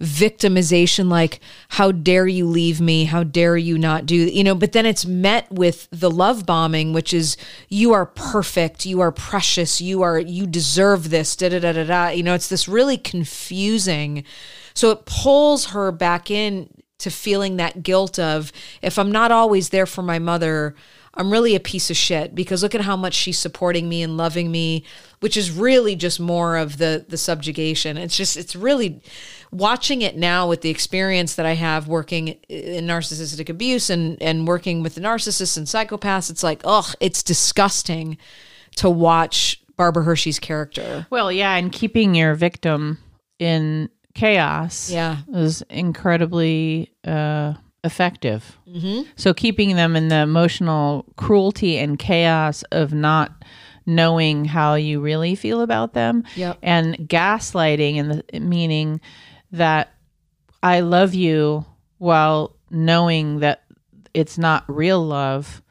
victimization 0.00 1.10
like 1.10 1.40
how 1.70 1.90
dare 1.90 2.26
you 2.26 2.46
leave 2.46 2.80
me? 2.80 3.04
How 3.04 3.24
dare 3.24 3.56
you 3.56 3.76
not 3.76 4.06
do 4.06 4.14
you 4.14 4.44
know 4.44 4.54
but 4.54 4.70
then 4.72 4.86
it's 4.86 5.04
met 5.04 5.50
with 5.50 5.88
the 5.90 6.10
love 6.10 6.46
bombing 6.46 6.92
which 6.92 7.12
is 7.12 7.36
you 7.68 7.92
are 7.92 8.06
perfect. 8.06 8.86
You 8.86 9.00
are 9.00 9.10
precious. 9.10 9.80
You 9.80 10.02
are 10.02 10.18
you 10.18 10.46
deserve 10.46 11.10
this. 11.10 11.34
Da 11.34 11.48
da 11.48 11.58
da 11.58 11.72
da 11.72 11.84
da. 11.84 12.08
You 12.10 12.22
know 12.22 12.34
it's 12.34 12.48
this 12.48 12.68
really 12.68 12.96
confusing 12.96 14.24
so 14.78 14.92
it 14.92 15.06
pulls 15.06 15.66
her 15.66 15.90
back 15.90 16.30
in 16.30 16.72
to 16.98 17.10
feeling 17.10 17.56
that 17.56 17.82
guilt 17.82 18.16
of 18.16 18.52
if 18.80 18.96
I'm 18.96 19.10
not 19.10 19.32
always 19.32 19.70
there 19.70 19.86
for 19.86 20.02
my 20.02 20.20
mother, 20.20 20.76
I'm 21.14 21.32
really 21.32 21.56
a 21.56 21.60
piece 21.60 21.90
of 21.90 21.96
shit 21.96 22.32
because 22.32 22.62
look 22.62 22.76
at 22.76 22.82
how 22.82 22.96
much 22.96 23.14
she's 23.14 23.40
supporting 23.40 23.88
me 23.88 24.04
and 24.04 24.16
loving 24.16 24.52
me, 24.52 24.84
which 25.18 25.36
is 25.36 25.50
really 25.50 25.96
just 25.96 26.20
more 26.20 26.56
of 26.56 26.78
the 26.78 27.04
the 27.08 27.16
subjugation. 27.16 27.96
It's 27.96 28.16
just 28.16 28.36
it's 28.36 28.54
really 28.54 29.02
watching 29.50 30.00
it 30.02 30.16
now 30.16 30.48
with 30.48 30.60
the 30.60 30.70
experience 30.70 31.34
that 31.34 31.44
I 31.44 31.54
have 31.54 31.88
working 31.88 32.28
in 32.48 32.86
narcissistic 32.86 33.48
abuse 33.48 33.90
and 33.90 34.22
and 34.22 34.46
working 34.46 34.84
with 34.84 34.94
narcissists 34.94 35.56
and 35.56 35.66
psychopaths. 35.66 36.30
It's 36.30 36.44
like, 36.44 36.60
ugh, 36.62 36.94
it's 37.00 37.24
disgusting 37.24 38.16
to 38.76 38.88
watch 38.88 39.60
Barbara 39.76 40.04
Hershey's 40.04 40.38
character. 40.38 41.08
Well, 41.10 41.32
yeah, 41.32 41.56
and 41.56 41.72
keeping 41.72 42.14
your 42.14 42.36
victim 42.36 42.98
in 43.40 43.88
chaos 44.18 44.90
Yeah. 44.90 45.18
is 45.32 45.62
incredibly 45.70 46.90
uh, 47.04 47.54
effective. 47.84 48.58
Mm-hmm. 48.68 49.02
So 49.16 49.32
keeping 49.32 49.76
them 49.76 49.94
in 49.96 50.08
the 50.08 50.16
emotional 50.22 51.04
cruelty 51.16 51.78
and 51.78 51.98
chaos 51.98 52.64
of 52.72 52.92
not 52.92 53.32
knowing 53.86 54.44
how 54.44 54.74
you 54.74 55.00
really 55.00 55.34
feel 55.34 55.60
about 55.62 55.94
them, 55.94 56.24
Yep. 56.36 56.58
and 56.62 56.96
gaslighting, 56.96 57.98
and 57.98 58.10
the 58.32 58.40
meaning 58.40 59.00
that 59.52 59.94
I 60.62 60.80
love 60.80 61.14
you 61.14 61.64
while 61.98 62.54
knowing 62.70 63.38
that 63.40 63.62
it's 64.12 64.36
not 64.36 64.64
real 64.68 65.00
love 65.04 65.62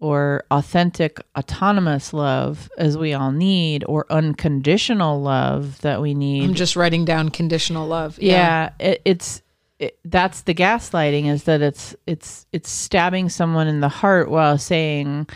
or 0.00 0.44
authentic 0.50 1.18
autonomous 1.36 2.12
love 2.12 2.70
as 2.78 2.98
we 2.98 3.12
all 3.12 3.32
need 3.32 3.84
or 3.88 4.06
unconditional 4.10 5.20
love 5.20 5.80
that 5.80 6.00
we 6.00 6.14
need. 6.14 6.44
I'm 6.44 6.54
just 6.54 6.76
writing 6.76 7.04
down 7.04 7.30
conditional 7.30 7.86
love. 7.86 8.18
yeah, 8.20 8.70
it, 8.78 9.00
it's 9.04 9.42
it, 9.78 9.98
that's 10.04 10.42
the 10.42 10.54
gaslighting 10.54 11.26
is 11.26 11.44
that 11.44 11.60
it's 11.60 11.94
it's 12.06 12.46
it's 12.52 12.70
stabbing 12.70 13.28
someone 13.28 13.68
in 13.68 13.80
the 13.80 13.88
heart 13.88 14.30
while 14.30 14.56
saying 14.56 15.26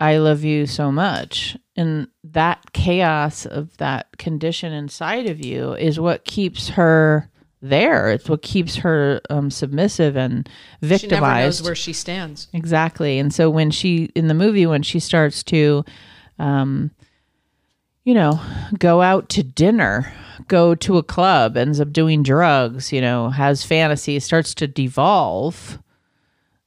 i 0.00 0.16
love 0.18 0.44
you 0.44 0.66
so 0.66 0.90
much. 0.90 1.56
And 1.78 2.08
that 2.24 2.72
chaos 2.72 3.44
of 3.44 3.76
that 3.76 4.16
condition 4.16 4.72
inside 4.72 5.26
of 5.26 5.44
you 5.44 5.74
is 5.74 6.00
what 6.00 6.24
keeps 6.24 6.70
her 6.70 7.30
there 7.62 8.10
it's 8.10 8.28
what 8.28 8.42
keeps 8.42 8.76
her 8.76 9.20
um, 9.30 9.50
submissive 9.50 10.16
and 10.16 10.48
victimized. 10.82 11.02
She 11.02 11.20
never 11.20 11.40
knows 11.40 11.62
where 11.62 11.74
she 11.74 11.92
stands. 11.92 12.48
Exactly. 12.52 13.18
And 13.18 13.32
so 13.32 13.48
when 13.50 13.70
she 13.70 14.10
in 14.14 14.28
the 14.28 14.34
movie 14.34 14.66
when 14.66 14.82
she 14.82 15.00
starts 15.00 15.42
to 15.44 15.84
um 16.38 16.90
you 18.04 18.14
know, 18.14 18.40
go 18.78 19.02
out 19.02 19.28
to 19.30 19.42
dinner, 19.42 20.12
go 20.46 20.76
to 20.76 20.96
a 20.96 21.02
club, 21.02 21.56
ends 21.56 21.80
up 21.80 21.92
doing 21.92 22.22
drugs, 22.22 22.92
you 22.92 23.00
know, 23.00 23.30
has 23.30 23.64
fantasies, 23.64 24.24
starts 24.24 24.54
to 24.54 24.68
devolve. 24.68 25.80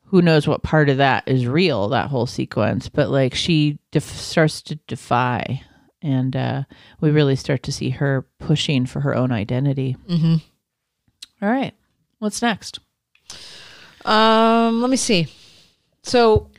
Who 0.08 0.22
knows 0.22 0.50
what 0.50 0.64
part 0.64 0.90
of 0.90 0.98
that 0.98 1.26
is 1.28 1.48
real, 1.48 1.88
that 1.90 2.10
whole 2.10 2.26
sequence, 2.26 2.90
but 2.90 3.10
like 3.10 3.34
she 3.34 3.80
def- 3.92 4.04
starts 4.04 4.62
to 4.64 4.76
defy 4.88 5.62
and 6.02 6.34
uh 6.36 6.64
we 7.02 7.12
really 7.12 7.36
start 7.36 7.62
to 7.62 7.74
see 7.74 7.90
her 7.90 8.26
pushing 8.40 8.86
for 8.86 9.02
her 9.02 9.16
own 9.16 9.32
identity. 9.32 9.96
Mm-hmm. 10.10 10.36
Right. 11.48 11.74
What's 12.20 12.42
next? 12.42 12.80
Um, 14.06 14.82
let 14.82 14.90
me 14.90 14.98
see. 14.98 15.28
So, 16.04 16.50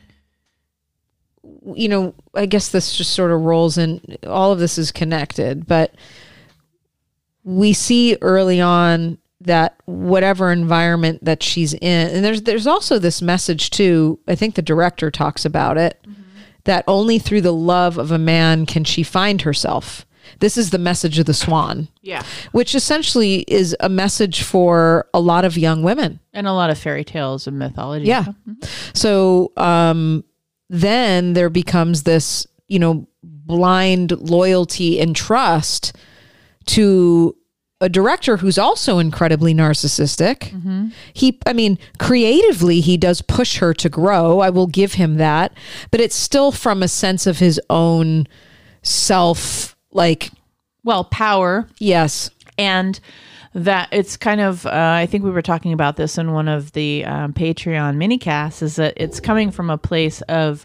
you 1.74 1.88
know, 1.88 2.14
I 2.34 2.46
guess 2.46 2.68
this 2.70 2.96
just 2.96 3.12
sort 3.12 3.30
of 3.30 3.42
rolls 3.42 3.76
in. 3.76 4.00
All 4.26 4.52
of 4.52 4.58
this 4.58 4.78
is 4.78 4.92
connected, 4.92 5.66
but 5.66 5.94
we 7.44 7.72
see 7.72 8.16
early 8.20 8.60
on 8.60 9.18
that 9.42 9.76
whatever 9.86 10.52
environment 10.52 11.24
that 11.24 11.42
she's 11.42 11.74
in, 11.74 12.08
and 12.08 12.24
there's 12.24 12.42
there's 12.42 12.66
also 12.66 12.98
this 12.98 13.22
message 13.22 13.70
too. 13.70 14.18
I 14.28 14.34
think 14.34 14.54
the 14.54 14.62
director 14.62 15.10
talks 15.10 15.44
about 15.44 15.76
it 15.78 15.98
that 16.64 16.84
only 16.86 17.18
through 17.18 17.40
the 17.40 17.52
love 17.52 17.98
of 17.98 18.12
a 18.12 18.18
man 18.18 18.66
can 18.66 18.84
she 18.84 19.02
find 19.02 19.42
herself. 19.42 20.06
This 20.38 20.56
is 20.56 20.70
the 20.70 20.78
message 20.78 21.18
of 21.18 21.26
the 21.26 21.34
swan, 21.34 21.88
Yeah. 22.02 22.22
which 22.52 22.74
essentially 22.74 23.44
is 23.48 23.76
a 23.80 23.88
message 23.88 24.42
for 24.42 25.06
a 25.12 25.20
lot 25.20 25.44
of 25.44 25.58
young 25.58 25.82
women. 25.82 26.20
And 26.32 26.46
a 26.46 26.52
lot 26.52 26.70
of 26.70 26.78
fairy 26.78 27.04
tales 27.04 27.46
and 27.46 27.58
mythology. 27.58 28.06
Yeah. 28.06 28.26
So 28.94 29.52
um, 29.56 30.24
then 30.68 31.32
there 31.32 31.50
becomes 31.50 32.04
this, 32.04 32.46
you 32.68 32.78
know, 32.78 33.06
blind 33.22 34.12
loyalty 34.12 35.00
and 35.00 35.16
trust 35.16 35.96
to 36.66 37.36
a 37.82 37.88
director 37.88 38.36
who's 38.36 38.58
also 38.58 38.98
incredibly 38.98 39.54
narcissistic. 39.54 40.92
He, 41.14 41.38
I 41.46 41.54
mean, 41.54 41.78
creatively, 41.98 42.80
he 42.80 42.96
does 42.98 43.22
push 43.22 43.56
her 43.56 43.72
to 43.74 43.88
grow. 43.88 44.40
I 44.40 44.50
will 44.50 44.66
give 44.66 44.94
him 44.94 45.16
that. 45.16 45.52
But 45.90 46.00
it's 46.00 46.14
still 46.14 46.52
from 46.52 46.82
a 46.82 46.88
sense 46.88 47.26
of 47.26 47.38
his 47.38 47.58
own 47.70 48.26
self, 48.82 49.76
like, 49.92 50.30
Well, 50.84 51.04
power 51.04 51.68
yes. 51.78 52.30
and 52.58 52.98
that 53.52 53.88
it's 53.90 54.16
kind 54.16 54.40
of 54.40 54.64
uh, 54.64 54.70
i 54.72 55.06
think 55.06 55.24
we 55.24 55.30
were 55.32 55.42
talking 55.42 55.72
about 55.72 55.96
this 55.96 56.16
in 56.18 56.30
one 56.32 56.46
of 56.46 56.70
the 56.70 57.04
um, 57.04 57.32
patreon 57.32 57.96
minicasts 57.96 58.62
is 58.62 58.76
that 58.76 58.94
it's 58.96 59.18
coming 59.18 59.50
from 59.50 59.70
a 59.70 59.76
place 59.76 60.20
of 60.28 60.64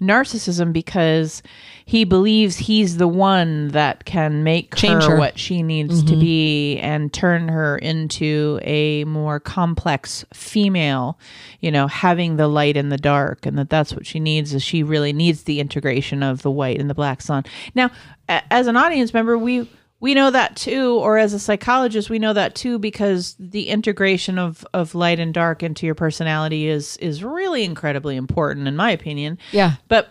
narcissism 0.00 0.72
because 0.72 1.42
he 1.84 2.04
believes 2.04 2.56
he's 2.56 2.98
the 2.98 3.08
one 3.08 3.68
that 3.68 4.04
can 4.04 4.44
make 4.44 4.74
Change 4.74 5.04
her, 5.04 5.12
her. 5.12 5.18
what 5.18 5.38
she 5.38 5.62
needs 5.62 6.02
to 6.04 6.12
mm-hmm. 6.12 6.20
be 6.20 6.78
and 6.78 7.12
turn 7.12 7.48
her 7.48 7.78
into 7.78 8.60
a 8.62 9.04
more 9.04 9.40
complex 9.40 10.24
female 10.32 11.18
you 11.60 11.70
know 11.70 11.86
having 11.86 12.36
the 12.36 12.46
light 12.46 12.76
and 12.76 12.92
the 12.92 12.98
dark 12.98 13.46
and 13.46 13.58
that 13.58 13.70
that's 13.70 13.92
what 13.94 14.06
she 14.06 14.20
needs 14.20 14.54
is 14.54 14.62
she 14.62 14.82
really 14.82 15.12
needs 15.12 15.44
the 15.44 15.60
integration 15.60 16.22
of 16.22 16.42
the 16.42 16.50
white 16.50 16.78
and 16.78 16.88
the 16.88 16.94
black 16.94 17.20
sun 17.20 17.42
now 17.74 17.90
as 18.28 18.66
an 18.66 18.76
audience 18.76 19.12
member 19.12 19.36
we 19.36 19.68
we 20.00 20.14
know 20.14 20.30
that 20.30 20.54
too 20.56 20.94
or 21.00 21.18
as 21.18 21.32
a 21.32 21.38
psychologist 21.38 22.08
we 22.10 22.18
know 22.18 22.32
that 22.32 22.54
too 22.54 22.78
because 22.78 23.34
the 23.38 23.68
integration 23.68 24.38
of 24.38 24.66
of 24.72 24.94
light 24.94 25.18
and 25.18 25.34
dark 25.34 25.62
into 25.62 25.86
your 25.86 25.94
personality 25.94 26.68
is 26.68 26.96
is 26.98 27.24
really 27.24 27.64
incredibly 27.64 28.16
important 28.16 28.68
in 28.68 28.76
my 28.76 28.90
opinion 28.90 29.38
Yeah. 29.52 29.72
but 29.88 30.10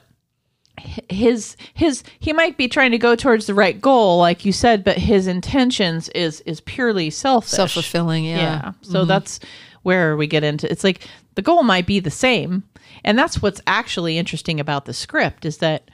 his 1.09 1.57
his 1.73 2.03
he 2.19 2.33
might 2.33 2.55
be 2.57 2.67
trying 2.67 2.91
to 2.91 2.97
go 2.99 3.15
towards 3.15 3.47
the 3.47 3.53
right 3.53 3.79
goal 3.81 4.19
like 4.19 4.45
you 4.45 4.51
said 4.51 4.83
but 4.83 4.97
his 4.97 5.25
intentions 5.25 6.07
is 6.09 6.41
is 6.41 6.61
purely 6.61 7.09
selfish 7.09 7.49
Self 7.49 7.71
fulfilling. 7.71 8.25
yeah, 8.25 8.37
Yeah. 8.37 8.71
so 8.81 8.99
mm-hmm. 8.99 9.07
that's 9.07 9.39
where 9.83 10.15
we 10.15 10.27
get 10.27 10.43
into 10.43 10.69
it's 10.71 10.83
like 10.83 11.01
the 11.35 11.41
goal 11.41 11.63
might 11.63 11.87
be 11.87 11.99
the 11.99 12.11
same 12.11 12.63
and 13.03 13.17
that's 13.17 13.41
what's 13.41 13.61
actually 13.65 14.17
interesting 14.17 14.59
about 14.59 14.85
the 14.85 14.93
script 14.93 15.45
is 15.45 15.57
that 15.59 15.89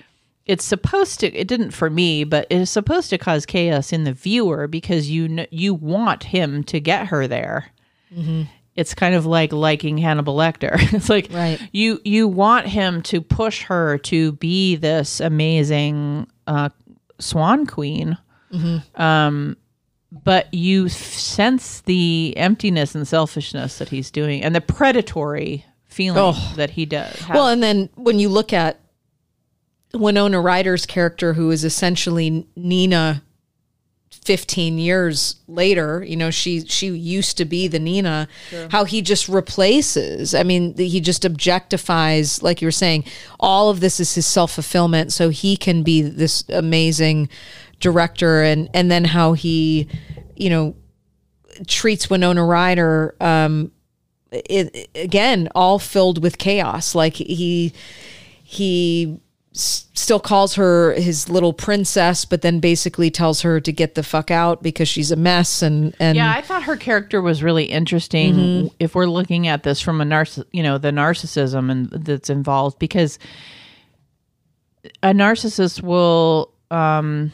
it's 0.46 0.66
supposed 0.66 1.20
to 1.22 1.28
it 1.34 1.48
didn't 1.48 1.72
for 1.72 1.90
me 1.90 2.24
but 2.24 2.46
it 2.50 2.58
is 2.58 2.70
supposed 2.70 3.10
to 3.10 3.18
cause 3.18 3.46
chaos 3.46 3.94
in 3.94 4.04
the 4.04 4.14
viewer 4.14 4.68
because 4.68 5.10
you 5.10 5.28
kn- 5.28 5.48
you 5.52 5.74
want 5.74 6.24
him 6.26 6.64
to 6.64 6.80
get 6.80 7.08
her 7.08 7.28
there 7.28 7.72
it's 8.76 8.94
kind 8.94 9.16
of 9.16 9.26
like 9.26 9.52
liking 9.54 9.98
Hannibal 9.98 10.36
Lecter. 10.36 10.74
It's 10.94 11.10
like 11.10 11.30
Right. 11.32 11.60
you 11.72 12.00
you 12.04 12.28
want 12.28 12.68
him 12.68 13.02
to 13.04 13.22
push 13.22 13.64
her 13.64 13.98
to 14.00 14.34
be 14.34 14.76
this 14.76 15.20
amazing 15.20 16.28
uh, 16.46 16.70
swan 17.20 17.66
queen, 17.66 18.18
um, 18.96 19.58
but 20.12 20.54
you 20.54 20.86
f- 20.86 20.92
sense 20.92 21.82
the 21.82 22.34
emptiness 22.38 22.94
and 22.96 23.08
selfishness 23.08 23.78
that 23.80 23.90
he's 23.90 24.12
doing, 24.12 24.44
and 24.44 24.56
the 24.56 24.62
predatory 24.62 25.66
feeling 25.86 26.16
that 26.56 26.70
he 26.72 26.86
does. 26.86 27.16
have. 27.22 27.36
Well, 27.36 27.48
and 27.48 27.64
then 27.64 27.90
when 27.96 28.20
you 28.20 28.30
look 28.30 28.54
at 28.54 28.80
Winona 29.94 30.42
Ryder's 30.42 30.86
character, 30.86 31.34
who 31.34 31.52
is 31.52 31.64
essentially 31.64 32.48
Nina 32.56 33.22
15 34.26 34.78
years 34.78 35.36
later, 35.48 36.04
you 36.04 36.16
know, 36.16 36.32
she 36.32 36.66
she 36.66 36.88
used 36.88 37.38
to 37.38 37.46
be 37.46 37.68
the 37.68 37.80
Nina, 37.80 38.28
how 38.72 38.86
he 38.86 39.02
just 39.02 39.28
replaces. 39.28 40.34
I 40.34 40.44
mean, 40.44 40.76
he 40.78 41.02
just 41.02 41.24
objectifies, 41.24 42.42
like 42.42 42.62
you 42.62 42.68
were 42.68 42.72
saying, 42.72 43.04
all 43.40 43.70
of 43.70 43.82
this 43.82 44.00
is 44.00 44.16
his 44.16 44.26
self-fulfillment 44.26 45.12
so 45.12 45.30
he 45.30 45.58
can 45.58 45.84
be 45.84 46.02
this 46.02 46.44
amazing 46.50 47.30
director 47.80 48.42
and 48.44 48.70
and 48.74 48.90
then 48.90 49.06
how 49.06 49.34
he, 49.34 49.88
you 50.38 50.50
know, 50.50 50.76
treats 51.68 52.10
Winona 52.10 52.46
Ryder 52.46 53.16
um, 53.20 53.72
it, 54.32 54.90
again 54.96 55.50
all 55.54 55.80
filled 55.80 56.24
with 56.24 56.38
chaos. 56.38 56.96
Like 56.96 57.16
he 57.16 57.74
he 58.44 59.20
s- 59.56 59.86
still 59.94 60.20
calls 60.20 60.56
her 60.56 60.94
his 60.94 61.30
little 61.30 61.54
princess, 61.54 62.26
but 62.26 62.42
then 62.42 62.60
basically 62.60 63.10
tells 63.12 63.42
her 63.42 63.60
to 63.62 63.72
get 63.72 63.96
the 63.96 64.04
fuck 64.04 64.30
out 64.32 64.62
because 64.64 64.88
she's 64.88 65.12
a 65.12 65.16
mess. 65.16 65.62
And 65.62 65.96
and 66.00 66.16
Yeah, 66.16 66.32
I 66.36 66.42
thought 66.42 66.64
her 66.64 66.76
character 66.76 67.22
was 67.22 67.42
really 67.44 67.66
interesting. 67.66 68.34
Mm-hmm. 68.36 68.68
If 68.80 68.96
we're 68.96 69.06
looking 69.06 69.48
at 69.48 69.64
this 69.64 69.80
from 69.82 70.02
a 70.02 70.06
narciss, 70.06 70.44
you 70.52 70.64
know, 70.64 70.78
the 70.78 70.92
narcissism 70.92 71.72
and 71.72 71.90
that's 71.92 72.30
involved, 72.30 72.80
because 72.80 73.20
a 75.02 75.12
narcissist 75.14 75.82
will 75.82 76.52
um, 76.72 77.32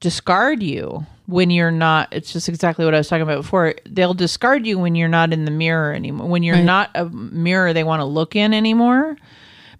discard 0.00 0.62
you 0.62 1.06
when 1.26 1.50
you're 1.50 1.70
not. 1.70 2.08
It's 2.12 2.32
just 2.32 2.48
exactly 2.48 2.84
what 2.84 2.94
I 2.94 2.98
was 2.98 3.08
talking 3.08 3.22
about 3.22 3.42
before. 3.42 3.74
They'll 3.86 4.14
discard 4.14 4.66
you 4.66 4.78
when 4.78 4.94
you're 4.94 5.08
not 5.08 5.32
in 5.32 5.44
the 5.44 5.50
mirror 5.50 5.92
anymore. 5.92 6.26
When 6.28 6.42
you're 6.42 6.56
Right. 6.56 6.64
not 6.64 6.90
a 6.94 7.04
mirror 7.06 7.72
they 7.72 7.84
want 7.84 8.00
to 8.00 8.04
look 8.04 8.34
in 8.34 8.54
anymore, 8.54 9.16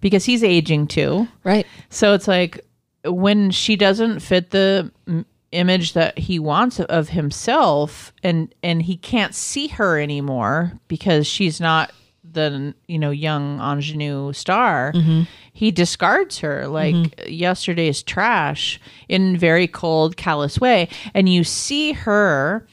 because 0.01 0.25
he's 0.25 0.43
aging 0.43 0.87
too. 0.87 1.27
right, 1.43 1.65
So 1.89 2.13
it's 2.13 2.27
like 2.27 2.65
when 3.05 3.51
she 3.51 3.75
doesn't 3.75 4.19
fit 4.19 4.51
the 4.51 4.91
image 5.51 5.93
that 5.93 6.17
he 6.17 6.37
wants 6.37 6.79
of 6.79 7.09
himself 7.09 8.13
and 8.21 8.53
and 8.61 8.83
he 8.83 8.95
can't 8.95 9.33
see 9.33 9.67
her 9.67 9.99
anymore 9.99 10.73
because 10.87 11.25
she's 11.25 11.59
not 11.59 11.91
the 12.23 12.73
you 12.87 12.99
know 12.99 13.09
young 13.09 13.59
ingenue 13.59 14.31
star 14.33 14.91
mm-hmm. 14.93 15.23
he 15.53 15.71
discards 15.71 16.39
her. 16.39 16.67
Like 16.67 16.95
mm-hmm. 16.95 17.31
yesterday's 17.31 18.03
trash 18.03 18.79
in 19.07 19.37
very 19.37 19.67
cold 19.67 20.17
callous 20.17 20.59
way. 20.59 20.89
And 21.13 21.27
you 21.27 21.43
see 21.43 21.93
her 21.93 22.67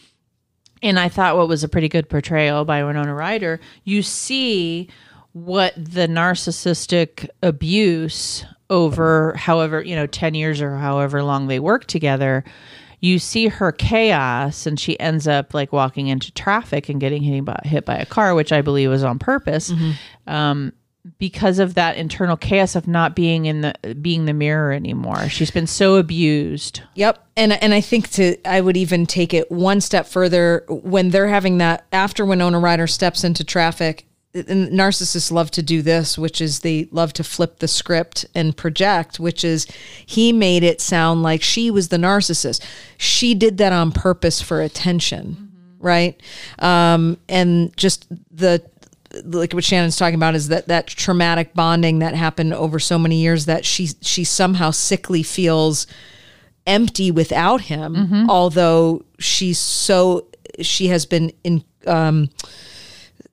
and 0.83 0.99
I 0.99 1.09
thought 1.09 1.37
what 1.37 1.49
was 1.49 1.65
a 1.65 1.69
pretty 1.69 1.89
good 1.89 2.09
portrayal 2.09 2.65
by 2.65 2.85
Winona 2.85 3.15
Ryder, 3.15 3.61
you 3.85 4.03
see 4.03 4.89
what 5.37 5.75
the 5.77 6.09
narcissistic 6.09 7.29
abuse 7.43 8.47
over 8.71 9.35
however, 9.37 9.83
you 9.83 9.95
know, 9.95 10.07
10 10.07 10.33
years 10.33 10.63
or 10.63 10.77
however 10.77 11.23
long 11.23 11.47
they 11.47 11.61
work 11.61 11.85
together, 11.85 12.43
you 13.01 13.19
see 13.19 13.49
her 13.49 13.71
chaos 13.71 14.65
and 14.65 14.81
she 14.81 14.99
ends 14.99 15.29
up 15.29 15.53
like 15.53 15.75
walking 15.75 16.07
into 16.07 16.33
traffic 16.33 16.89
and 16.89 17.01
getting 17.03 17.23
hit 17.23 17.45
by, 17.45 17.61
hit 17.65 17.85
by 17.85 17.97
a 17.97 18.07
car, 18.07 18.35
which 18.35 18.51
I 18.51 18.63
believe 18.63 18.89
was 18.89 19.05
on 19.05 19.19
purpose. 19.19 19.71
Um, 20.27 20.73
because 21.19 21.59
of 21.59 21.75
that 21.75 21.99
internal 21.99 22.39
chaos 22.39 22.75
of 22.75 22.89
not 22.89 23.15
being 23.15 23.45
in 23.45 23.61
the 23.61 23.95
being 24.01 24.25
the 24.25 24.33
mirror 24.33 24.73
anymore. 24.73 25.29
She's 25.29 25.53
been 25.53 25.67
so 25.69 25.97
abused. 25.97 26.81
Yep. 26.95 27.25
And 27.37 27.53
and 27.53 27.75
I 27.75 27.83
think 27.83 28.11
to 28.13 28.37
I 28.45 28.61
would 28.61 28.77
even 28.77 29.05
take 29.07 29.33
it 29.35 29.49
one 29.53 29.81
step 29.81 30.07
further 30.07 30.65
when 30.69 31.11
they're 31.11 31.29
having 31.29 31.59
that 31.59 31.87
after 31.93 32.25
Winona 32.25 32.59
Ryder 32.59 32.87
steps 32.87 33.23
into 33.23 33.45
traffic. 33.45 34.07
And 34.37 34.71
narcissists 34.71 35.33
love 35.33 35.51
to 35.53 35.63
do 35.63 35.83
this, 35.83 36.19
which 36.19 36.41
is 36.41 36.61
they 36.61 36.89
love 36.91 37.13
to 37.15 37.25
flip 37.25 37.59
the 37.59 37.69
script 37.69 38.27
and 38.35 38.57
project, 38.57 39.19
which 39.19 39.45
is 39.45 39.67
he 40.05 40.33
made 40.33 40.63
it 40.63 40.81
sound 40.81 41.23
like 41.23 41.43
she 41.43 41.71
was 41.71 41.89
the 41.89 41.97
narcissist. 41.97 42.65
She 42.99 43.35
did 43.35 43.59
that 43.59 43.73
on 43.73 43.93
purpose 43.93 44.41
for 44.43 44.61
attention, 44.61 45.51
right? 45.79 46.21
Um, 46.59 47.19
and 47.29 47.77
just 47.77 48.07
the 48.31 48.63
like 49.25 49.53
what 49.55 49.65
Shannon's 49.65 49.97
talking 49.97 50.17
about 50.17 50.35
is 50.35 50.49
that 50.49 50.69
that 50.69 50.87
traumatic 50.89 51.55
bonding 51.55 52.01
that 52.01 52.15
happened 52.15 52.53
over 52.53 52.79
so 52.79 52.99
many 52.99 53.17
years 53.17 53.47
that 53.47 53.65
she 53.65 53.89
she 54.03 54.25
somehow 54.25 54.71
sickly 54.71 55.23
feels 55.23 55.87
empty 56.67 57.11
without 57.11 57.63
him 57.63 57.95
although 58.29 59.05
she's 59.19 59.59
so 59.59 60.27
she 60.61 60.89
has 60.89 61.07
been 61.07 61.33
in 61.45 61.65
um 61.87 62.29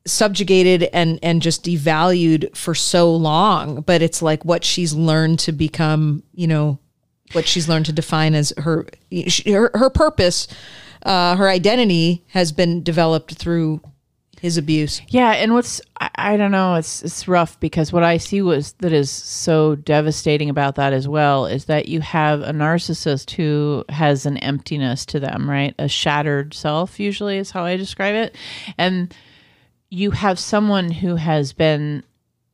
subjugated 0.05 0.83
and 0.93 1.19
and 1.23 1.41
just 1.41 1.63
devalued 1.63 2.55
for 2.55 2.75
so 2.75 3.13
long 3.15 3.81
but 3.81 4.01
it's 4.01 4.21
like 4.21 4.43
what 4.43 4.63
she's 4.63 4.93
learned 4.93 5.39
to 5.39 5.51
become 5.51 6.23
you 6.33 6.47
know 6.47 6.77
what 7.31 7.47
she's 7.47 7.69
learned 7.69 7.85
to 7.85 7.93
define 7.93 8.35
as 8.35 8.53
her 8.57 8.85
her, 9.45 9.71
her 9.73 9.89
purpose 9.89 10.47
uh 11.03 11.35
her 11.35 11.47
identity 11.49 12.23
has 12.27 12.51
been 12.51 12.83
developed 12.83 13.35
through 13.35 13.81
his 14.43 14.57
abuse 14.57 15.01
Yeah, 15.07 15.31
and 15.31 15.53
what's 15.53 15.79
I, 16.01 16.09
I 16.15 16.37
don't 16.37 16.51
know, 16.51 16.75
it's 16.75 17.01
it's 17.01 17.29
rough 17.29 17.57
because 17.61 17.93
what 17.93 18.03
I 18.03 18.17
see 18.17 18.41
was 18.41 18.73
that 18.79 18.91
is 18.91 19.09
so 19.09 19.75
devastating 19.75 20.49
about 20.49 20.75
that 20.75 20.91
as 20.91 21.07
well 21.07 21.45
is 21.45 21.63
that 21.65 21.87
you 21.87 22.01
have 22.01 22.41
a 22.41 22.51
narcissist 22.51 23.31
who 23.31 23.85
has 23.87 24.25
an 24.25 24.35
emptiness 24.39 25.05
to 25.05 25.21
them, 25.21 25.49
right? 25.49 25.73
A 25.79 25.87
shattered 25.87 26.53
self 26.53 26.99
usually 26.99 27.37
is 27.37 27.51
how 27.51 27.63
I 27.63 27.77
describe 27.77 28.15
it. 28.15 28.35
And 28.77 29.15
you 29.93 30.09
have 30.09 30.39
someone 30.39 30.89
who 30.89 31.15
has 31.17 31.53
been 31.53 32.03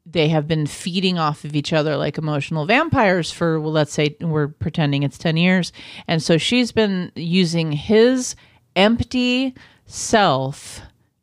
they 0.06 0.28
have 0.28 0.46
been 0.48 0.66
feeding 0.66 1.18
off 1.18 1.46
of 1.46 1.56
each 1.56 1.72
other 1.72 1.96
like 1.96 2.18
emotional 2.18 2.66
vampires 2.66 3.32
for 3.32 3.62
well 3.62 3.72
let's 3.72 3.94
say 3.94 4.16
we're 4.20 4.50
pretending 4.50 5.04
it's 5.04 5.18
10 5.18 5.38
years. 5.38 5.72
And 6.08 6.22
so 6.22 6.38
she's 6.38 6.74
been 6.74 7.14
using 7.16 7.72
his 7.72 8.36
empty 8.76 9.56
self 9.86 10.82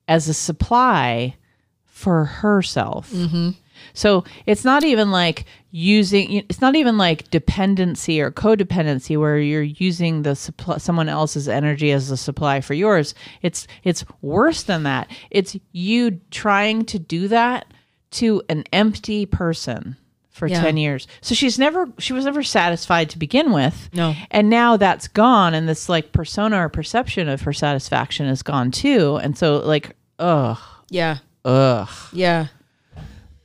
as 0.09 0.27
a 0.29 0.35
supply 0.35 1.37
for 1.85 2.25
herself 2.25 3.11
mm-hmm. 3.11 3.51
So 3.93 4.25
it's 4.47 4.65
not 4.65 4.85
even 4.85 5.11
like 5.11 5.45
using 5.71 6.33
it's 6.49 6.61
not 6.61 6.75
even 6.75 6.97
like 6.97 7.31
dependency 7.31 8.21
or 8.21 8.31
codependency 8.31 9.19
where 9.19 9.39
you're 9.39 9.63
using 9.63 10.23
the 10.23 10.35
supply, 10.35 10.79
someone 10.79 11.09
else's 11.09 11.49
energy 11.49 11.93
as 11.93 12.11
a 12.11 12.17
supply 12.17 12.61
for 12.61 12.73
yours. 12.75 13.15
It's 13.43 13.67
it's 13.85 14.05
worse 14.23 14.63
than 14.63 14.85
that. 14.85 15.11
It's 15.31 15.57
you 15.73 16.21
trying 16.31 16.87
to 16.87 16.99
do 16.99 17.29
that 17.29 17.67
to 18.13 18.43
an 18.49 18.65
empty 18.73 19.27
person 19.27 19.97
for 20.31 20.47
Yeah. 20.47 20.61
10 20.63 20.77
years. 20.77 21.07
So 21.21 21.35
she's 21.35 21.59
never 21.59 21.89
she 21.99 22.13
was 22.15 22.25
never 22.25 22.43
satisfied 22.43 23.11
to 23.11 23.19
begin 23.19 23.53
with. 23.53 23.91
No. 23.93 24.15
and 24.31 24.49
now 24.49 24.77
that's 24.79 25.09
gone 25.09 25.53
and 25.53 25.69
this 25.69 25.89
like 25.89 26.13
persona 26.13 26.59
or 26.65 26.69
perception 26.71 27.29
of 27.29 27.43
her 27.43 27.53
satisfaction 27.53 28.27
is 28.27 28.43
gone 28.43 28.71
too. 28.71 29.17
And 29.23 29.37
so 29.37 29.59
like 29.59 29.95
ugh. 30.19 30.59
Yeah. 30.89 31.19
Ugh. 31.45 31.89
Yeah 32.13 32.47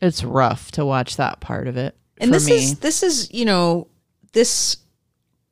it's 0.01 0.23
rough 0.23 0.71
to 0.71 0.85
watch 0.85 1.17
that 1.17 1.39
part 1.39 1.67
of 1.67 1.77
it 1.77 1.95
and 2.17 2.33
this 2.33 2.45
me. 2.45 2.55
is 2.55 2.79
this 2.79 3.03
is 3.03 3.31
you 3.33 3.45
know 3.45 3.87
this 4.33 4.77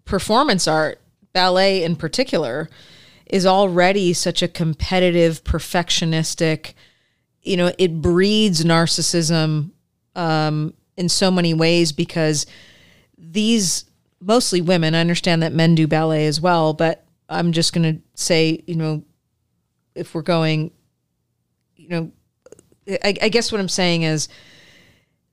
performance 0.06 0.68
art 0.68 1.00
ballet 1.34 1.84
in 1.84 1.96
particular 1.96 2.70
is 3.26 3.46
already 3.46 4.14
such 4.14 4.42
a 4.42 4.48
competitive 4.48 5.44
perfectionistic 5.44 6.74
you 7.44 7.58
know 7.58 7.72
it 7.78 8.02
breeds 8.02 8.64
narcissism 8.64 9.72
um, 10.16 10.74
in 10.98 11.08
so 11.08 11.30
many 11.30 11.54
ways 11.54 11.92
because 11.92 12.46
these 13.18 13.86
mostly 14.20 14.62
women 14.62 14.96
i 14.96 15.00
understand 15.00 15.44
that 15.44 15.54
men 15.54 15.76
do 15.76 15.88
ballet 15.88 16.26
as 16.26 16.42
well 16.42 16.74
but 16.74 17.06
i'm 17.30 17.52
just 17.52 17.74
going 17.74 17.96
to 17.96 18.02
say 18.16 18.62
you 18.68 18.76
know 18.76 19.04
if 19.96 20.14
we're 20.14 20.22
going 20.22 20.72
you 21.76 21.88
know 21.88 22.12
I, 22.90 23.16
I 23.22 23.30
guess 23.30 23.52
what 23.52 23.60
i'm 23.60 23.70
saying 23.70 24.04
is 24.04 24.28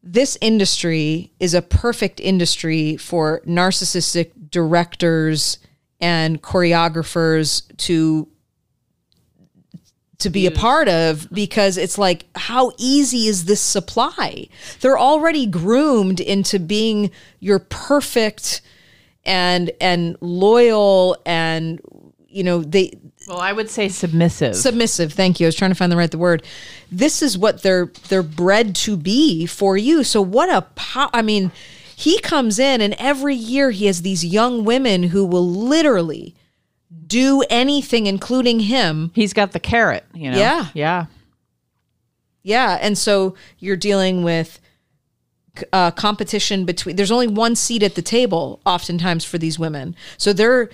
this 0.03 0.39
industry 0.41 1.33
is 1.41 1.53
a 1.53 1.63
perfect 1.63 2.21
industry 2.21 2.97
for 2.97 3.41
narcissistic 3.47 4.31
directors 4.51 5.59
and 6.01 6.43
choreographers 6.43 7.77
to 7.79 8.29
to 10.19 10.31
be 10.31 10.47
a 10.47 10.51
part 10.51 10.89
of 10.89 11.29
because 11.31 11.77
it's 11.77 11.99
like 11.99 12.25
how 12.35 12.73
easy 12.79 13.27
is 13.27 13.45
this 13.45 13.61
supply? 13.61 14.49
They're 14.81 14.99
already 14.99 15.47
groomed 15.47 16.21
into 16.21 16.59
being 16.59 17.11
your 17.41 17.59
perfect 17.59 18.63
and 19.25 19.71
and 19.81 20.17
loyal 20.21 21.19
and 21.27 21.81
you 22.37 22.45
know 22.45 22.63
they 22.63 22.93
well 23.27 23.41
i 23.41 23.51
would 23.51 23.71
say 23.71 23.89
submissive. 23.89 24.55
Submissive. 24.55 25.15
Thank 25.15 25.41
you. 25.41 25.47
I 25.47 25.49
was 25.49 25.57
trying 25.57 25.71
to 25.71 25.75
find 25.75 25.91
the 25.91 25.97
right 25.97 26.11
the 26.11 26.19
word. 26.19 26.45
This 26.93 27.23
is 27.23 27.39
what 27.39 27.63
they're 27.63 27.87
they're 28.09 28.23
bred 28.23 28.75
to 28.77 28.97
be 28.97 29.47
for 29.47 29.77
you. 29.79 30.05
So 30.05 30.21
what 30.21 30.51
a 30.51 30.63
po- 30.75 31.11
i 31.15 31.23
mean 31.23 31.51
he 31.97 32.21
comes 32.21 32.59
in 32.59 32.83
and 32.83 32.95
every 32.99 33.35
year 33.35 33.71
he 33.71 33.87
has 33.87 34.03
these 34.03 34.23
young 34.23 34.65
women 34.65 35.05
who 35.05 35.25
will 35.25 35.49
literally 35.49 36.35
do 37.07 37.43
anything 37.49 38.07
including 38.07 38.61
him. 38.61 39.13
He's 39.15 39.33
got 39.33 39.53
the 39.53 39.61
carrot 39.61 40.05
you 40.13 40.31
know? 40.31 40.39
Yeah. 40.39 40.67
yeah. 40.75 41.07
Yeah. 42.43 42.79
And 42.83 42.99
so 42.99 43.35
you're 43.59 43.77
dealing 43.77 44.23
with 44.23 44.61
uh, 45.73 45.91
competition 45.91 46.67
between 46.67 46.97
there's 46.97 47.11
only 47.11 47.29
one 47.29 47.57
seat 47.57 47.83
at 47.83 47.95
the 47.95 48.03
table 48.03 48.61
oftentimes 48.67 49.25
for 49.25 49.39
these 49.39 49.59
women. 49.59 49.97
So 50.19 50.35
they're 50.35 50.69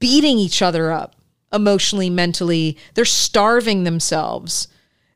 beating 0.00 0.38
each 0.38 0.60
other 0.60 0.90
up 0.90 1.14
emotionally 1.52 2.10
mentally. 2.10 2.76
They're 2.94 3.04
starving 3.04 3.84
themselves. 3.84 4.68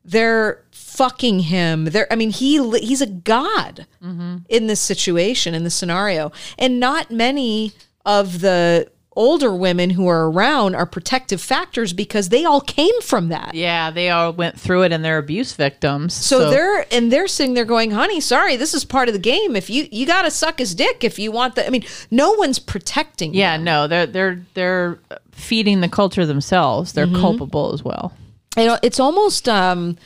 They're 0.03 0.63
fucking 0.71 1.41
him. 1.41 1.85
They're 1.85 2.11
i 2.11 2.15
mean 2.15 2.29
he 2.29 2.57
he's 2.79 3.01
a 3.01 3.07
god 3.07 3.85
mm-hmm. 4.01 4.37
in 4.47 4.67
this 4.67 4.79
situation 4.79 5.53
in 5.53 5.63
this 5.63 5.75
scenario. 5.75 6.31
And 6.57 6.79
not 6.79 7.11
many 7.11 7.73
of 8.05 8.39
the 8.39 8.89
older 9.15 9.55
women 9.55 9.91
who 9.91 10.07
are 10.07 10.29
around 10.29 10.75
are 10.75 10.85
protective 10.85 11.39
factors 11.41 11.93
because 11.93 12.29
they 12.29 12.43
all 12.43 12.59
came 12.61 12.99
from 13.01 13.29
that. 13.29 13.55
Yeah, 13.55 13.89
they 13.91 14.09
all 14.09 14.33
went 14.33 14.59
through 14.59 14.83
it 14.83 14.91
and 14.91 15.05
they're 15.05 15.17
abuse 15.17 15.53
victims. 15.53 16.13
So, 16.13 16.49
they're 16.49 16.85
and 16.91 17.11
they're 17.11 17.27
sitting 17.27 17.53
there 17.53 17.65
going, 17.65 17.91
"Honey, 17.91 18.19
sorry, 18.19 18.55
this 18.57 18.73
is 18.73 18.83
part 18.83 19.07
of 19.07 19.13
the 19.13 19.19
game. 19.19 19.55
If 19.55 19.69
you 19.69 19.87
you 19.91 20.05
got 20.05 20.23
to 20.23 20.31
suck 20.31 20.59
his 20.59 20.75
dick 20.75 21.03
if 21.03 21.17
you 21.17 21.31
want 21.31 21.55
the 21.55 21.65
I 21.65 21.69
mean, 21.69 21.85
no 22.11 22.31
one's 22.33 22.59
protecting 22.59 23.33
yeah, 23.33 23.55
them. 23.57 23.63
no, 23.63 23.87
they're 23.87 24.05
they're 24.05 24.41
they're 24.53 24.99
feeding 25.31 25.81
the 25.81 25.89
culture 25.89 26.25
themselves. 26.25 26.93
They're 26.93 27.05
Mm-hmm. 27.07 27.21
culpable 27.21 27.73
as 27.73 27.83
well. 27.83 28.13
you 28.57 28.65
know 28.65 28.77
it's 28.83 28.99
almost 28.99 29.47
um 29.49 29.97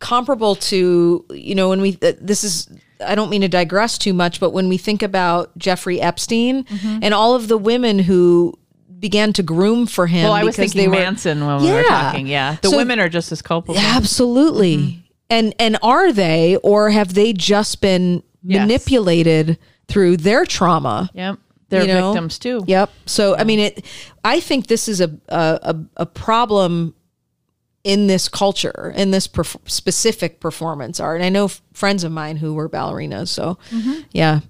comparable 0.00 0.54
to 0.56 1.24
you 1.30 1.54
know 1.54 1.68
when 1.68 1.80
we 1.80 1.92
th- 1.92 2.16
this 2.20 2.42
is 2.44 2.68
i 3.06 3.14
don't 3.14 3.30
mean 3.30 3.40
to 3.42 3.48
digress 3.48 3.98
too 3.98 4.12
much 4.14 4.40
but 4.40 4.50
when 4.50 4.68
we 4.68 4.76
think 4.78 5.02
about 5.02 5.56
jeffrey 5.58 6.00
epstein 6.00 6.64
Mm-hmm. 6.64 6.98
and 7.02 7.12
all 7.14 7.34
of 7.34 7.48
the 7.48 7.58
women 7.58 7.98
who 7.98 8.54
began 8.98 9.32
to 9.32 9.42
groom 9.42 9.86
for 9.86 10.06
him 10.06 10.24
Well, 10.24 10.32
I 10.32 10.44
was 10.44 10.54
because 10.56 10.72
thinking 10.72 10.92
they 10.92 10.96
were 10.98 11.02
Manson 11.04 11.44
when 11.44 11.60
we 11.62 11.70
were 11.72 11.80
Yeah. 11.82 11.88
talking. 11.88 12.26
Yeah, 12.28 12.56
the 12.62 12.68
So- 12.70 12.76
women 12.76 13.00
are 13.00 13.08
just 13.08 13.32
as 13.32 13.42
culpable. 13.42 13.76
absolutely 13.78 14.76
Mm-hmm. 14.76 14.98
and 15.30 15.54
and 15.58 15.78
are 15.82 16.12
they 16.12 16.56
or 16.62 16.90
have 16.90 17.14
they 17.14 17.32
just 17.32 17.80
been 17.80 18.22
Yes. 18.44 18.60
manipulated 18.60 19.58
through 19.88 20.18
their 20.18 20.44
trauma 20.44 21.10
Yep, 21.14 21.38
they're 21.68 21.82
you 21.82 21.88
know? 21.88 22.12
victims 22.12 22.38
too. 22.38 22.62
Yep. 22.66 22.90
So 23.06 23.36
I 23.36 23.42
mean, 23.44 23.58
it. 23.60 23.84
I 24.24 24.38
think 24.40 24.66
this 24.68 24.88
is 24.88 25.00
a, 25.00 25.10
a, 25.28 25.76
a 25.96 26.06
problem 26.06 26.94
in 27.84 28.06
this 28.06 28.28
culture, 28.28 28.92
in 28.96 29.10
this 29.10 29.26
perf- 29.26 29.68
specific 29.68 30.38
performance 30.40 31.00
art. 31.00 31.16
And 31.16 31.24
I 31.24 31.28
know 31.30 31.46
f- 31.46 31.60
friends 31.72 32.04
of 32.04 32.12
mine 32.12 32.36
who 32.36 32.54
were 32.54 32.68
ballerinas. 32.68 33.28
So 33.28 33.58
mm-hmm. 33.70 34.02
yeah, 34.12 34.40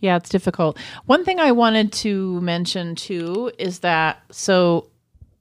Yeah, 0.00 0.16
it's 0.16 0.28
difficult. 0.28 0.78
One 1.06 1.24
thing 1.24 1.40
I 1.40 1.52
wanted 1.52 1.92
to 2.04 2.40
mention 2.40 2.94
too 2.94 3.50
is 3.58 3.80
that 3.80 4.22
so 4.30 4.90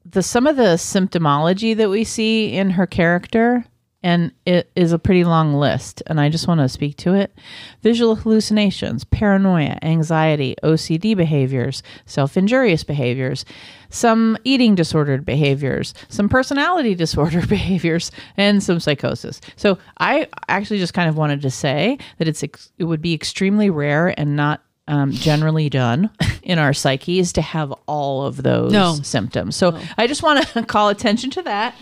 the 0.10 0.24
some 0.24 0.48
of 0.48 0.56
the 0.56 0.76
symptomology 0.78 1.76
that 1.78 1.90
we 1.90 2.04
see 2.04 2.54
in 2.54 2.72
her 2.72 2.88
character 2.88 3.66
and 4.04 4.32
it 4.46 4.70
is 4.76 4.92
a 4.92 5.00
pretty 5.00 5.24
long 5.24 5.54
list 5.54 6.04
and 6.08 6.20
I 6.20 6.30
just 6.30 6.48
want 6.48 6.60
to 6.60 6.68
speak 6.70 6.98
to 6.98 7.14
it. 7.14 7.34
Visual 7.82 8.16
hallucinations, 8.16 9.04
paranoia, 9.06 9.78
anxiety, 9.82 10.56
OCD 10.62 11.16
behaviors, 11.16 11.82
self-injurious 12.06 12.84
behaviors, 12.84 13.46
some 13.90 14.38
eating 14.44 14.76
disordered 14.76 15.26
behaviors, 15.26 15.94
some 16.10 16.28
personality 16.30 16.96
disorder 17.06 17.46
behaviors, 17.48 18.12
and 18.38 18.62
some 18.62 18.80
psychosis. 18.80 19.40
So 19.56 19.78
I 19.98 20.28
actually 20.50 20.80
just 20.80 20.94
kind 20.94 21.08
of 21.10 21.18
wanted 21.18 21.42
to 21.44 21.50
say 21.50 21.98
that 22.18 22.28
it's 22.28 22.44
ex- 22.44 22.72
it 22.78 22.84
would 22.84 23.02
be 23.02 23.14
extremely 23.14 23.70
rare 23.70 24.14
and 24.20 24.36
not 24.36 24.62
um, 24.90 25.12
generally 25.12 25.70
done 25.70 26.10
in 26.44 26.60
our 26.60 26.74
psyches 26.74 27.32
to 27.34 27.42
have 27.42 27.72
all 27.88 28.26
of 28.26 28.44
those 28.44 28.74
No. 28.74 28.96
symptoms. 28.96 29.56
So 29.56 29.80
I 29.98 30.08
just 30.08 30.22
want 30.24 30.46
to 30.46 30.64
call 30.68 30.90
attention 30.90 31.30
to 31.32 31.42
that. 31.44 31.74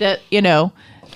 That 0.00 0.20
you 0.30 0.42
know 0.42 0.72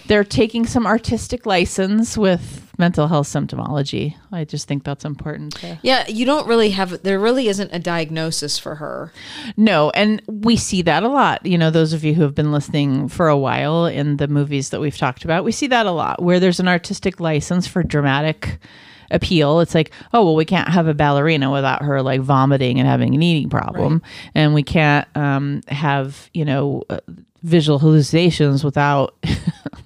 they're 0.09 0.25
taking 0.25 0.67
some 0.67 0.87
artistic 0.87 1.47
license 1.47 2.17
with 2.17 2.63
mental 2.79 3.09
health 3.09 3.27
symptomology. 3.27 4.15
I 4.31 4.45
just 4.45 4.69
think 4.69 4.85
that's 4.85 5.05
important. 5.05 5.57
To- 5.57 5.79
yeah. 5.83 6.07
You 6.09 6.25
don't 6.25 6.47
really 6.47 6.71
have. 6.71 7.03
There 7.03 7.19
really 7.19 7.49
isn't 7.49 7.71
a 7.73 7.79
diagnosis 7.79 8.59
for 8.59 8.77
her. 8.77 9.13
No, 9.57 9.91
and 9.91 10.23
we 10.27 10.57
see 10.57 10.83
that 10.83 11.03
a 11.03 11.09
lot. 11.09 11.45
You 11.45 11.59
know, 11.59 11.71
those 11.71 11.93
of 11.93 12.05
you 12.05 12.15
who 12.15 12.23
have 12.23 12.35
been 12.35 12.53
listening 12.53 13.09
for 13.09 13.29
a 13.29 13.37
while 13.37 13.87
in 13.87 14.19
the 14.19 14.29
movies 14.29 14.71
that 14.71 14.81
we've 14.81 14.97
talked 14.97 15.25
about, 15.25 15.45
we 15.45 15.53
see 15.53 15.67
that 15.69 15.87
a 15.87 15.91
lot 15.91 16.23
where 16.23 16.41
there's 16.41 16.61
an 16.61 16.69
artistic 16.69 17.21
license 17.21 17.67
for 17.67 17.83
dramatic 17.83 18.59
appeal. 19.11 19.61
It's 19.61 19.75
like, 19.75 19.93
oh, 20.13 20.25
well, 20.25 20.35
we 20.35 20.45
can't 20.45 20.69
have 20.69 20.89
a 20.89 20.95
ballerina 20.95 21.51
without 21.51 21.83
her 21.83 22.03
like 22.03 22.21
vomiting 22.21 22.79
and 22.79 22.89
having 22.89 23.15
an 23.15 23.23
eating 23.23 23.49
problem. 23.49 24.03
And 24.35 24.55
we 24.55 24.63
can't 24.63 25.07
um, 25.17 25.63
have, 25.69 26.29
you 26.35 26.45
know, 26.45 26.83
uh, 26.91 26.99
visual 27.43 27.79
hallucinations 27.79 28.65
without 28.65 29.15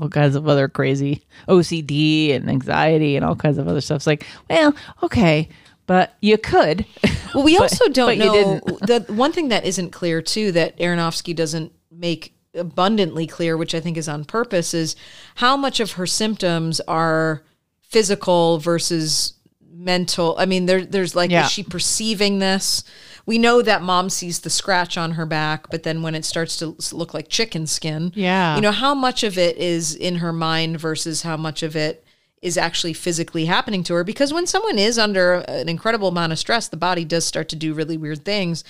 all 0.00 0.08
kinds 0.08 0.34
of 0.36 0.48
other 0.48 0.68
crazy 0.68 1.22
OCD 1.48 2.34
and 2.34 2.48
anxiety 2.48 3.16
and 3.16 3.24
all 3.24 3.36
kinds 3.36 3.58
of 3.58 3.68
other 3.68 3.80
stuff. 3.80 3.96
It's 3.96 4.06
like, 4.06 4.26
well, 4.50 4.74
okay, 5.02 5.48
but 5.86 6.14
you 6.20 6.38
could. 6.38 6.84
Well, 7.34 7.44
we 7.44 7.54
But- 7.58 7.62
also 7.72 7.88
don't 7.88 8.18
know 8.18 8.60
the 8.86 9.04
one 9.08 9.32
thing 9.32 9.48
that 9.48 9.66
isn't 9.66 9.90
clear 9.90 10.22
too 10.22 10.52
that 10.52 10.78
Aronofsky 10.78 11.34
doesn't 11.36 11.72
make 11.90 12.34
abundantly 12.54 13.26
clear, 13.26 13.56
which 13.58 13.74
I 13.74 13.80
think 13.80 13.98
is 13.98 14.08
on 14.08 14.24
purpose, 14.24 14.72
is 14.72 14.96
how 15.34 15.54
much 15.56 15.80
of 15.80 15.92
her 15.92 16.06
symptoms 16.06 16.80
are 16.88 17.42
physical 17.82 18.58
versus 18.58 19.34
mental. 19.70 20.34
I 20.38 20.46
mean, 20.46 20.64
there, 20.66 20.84
there's 20.84 21.14
like, 21.14 21.30
Yeah. 21.30 21.44
is 21.44 21.50
she 21.50 21.62
perceiving 21.62 22.38
this? 22.38 22.82
We 23.26 23.38
know 23.38 23.60
that 23.60 23.82
mom 23.82 24.08
sees 24.08 24.40
the 24.40 24.50
scratch 24.50 24.96
on 24.96 25.12
her 25.12 25.26
back, 25.26 25.68
but 25.70 25.82
then 25.82 26.00
when 26.02 26.14
it 26.14 26.24
starts 26.24 26.56
to 26.58 26.76
look 26.92 27.12
like 27.12 27.28
chicken 27.28 27.66
skin, 27.66 28.12
Yeah. 28.14 28.54
you 28.54 28.62
know, 28.62 28.70
how 28.72 28.94
much 28.94 29.24
of 29.24 29.36
it 29.36 29.56
is 29.58 29.94
in 29.94 30.16
her 30.16 30.32
mind 30.32 30.78
versus 30.80 31.22
how 31.22 31.36
much 31.36 31.62
of 31.64 31.74
it 31.74 32.04
is 32.40 32.56
actually 32.56 32.92
physically 32.92 33.46
happening 33.46 33.82
to 33.82 33.94
her? 33.94 34.04
Because 34.04 34.32
when 34.32 34.46
someone 34.46 34.78
is 34.78 34.96
under 34.98 35.34
an 35.48 35.68
incredible 35.68 36.08
amount 36.08 36.32
of 36.32 36.38
stress 36.38 36.68
the 36.68 36.76
body 36.76 37.04
does 37.04 37.24
start 37.26 37.48
to 37.48 37.56
do 37.56 37.74
really 37.74 37.96
weird 37.96 38.24
things. 38.24 38.62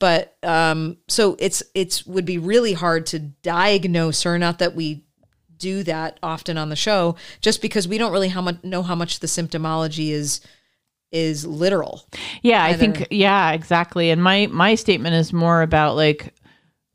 But 0.00 0.36
um 0.42 0.96
so 1.08 1.36
it's 1.38 1.62
it's 1.74 2.04
would 2.04 2.24
be 2.24 2.38
really 2.38 2.72
hard 2.72 3.06
to 3.06 3.18
diagnose 3.20 4.22
her 4.24 4.38
not 4.38 4.58
that 4.58 4.74
we 4.74 5.04
do 5.58 5.84
that 5.84 6.18
often 6.24 6.58
on 6.58 6.70
the 6.70 6.74
show 6.76 7.14
just 7.40 7.62
because 7.62 7.86
we 7.86 7.96
don't 7.98 8.10
really 8.10 8.28
how 8.30 8.40
much 8.40 8.56
know 8.64 8.82
how 8.82 8.96
much 8.96 9.20
the 9.20 9.28
symptomology 9.28 10.08
is 10.10 10.40
is 11.12 11.46
literal. 11.46 12.06
Yeah, 12.42 12.64
I 12.64 12.74
think 12.74 13.06
yeah, 13.10 13.52
exactly. 13.52 14.10
And 14.10 14.22
my 14.22 14.48
my 14.48 14.74
statement 14.74 15.14
is 15.14 15.32
more 15.32 15.62
about 15.62 15.96
like 15.96 16.34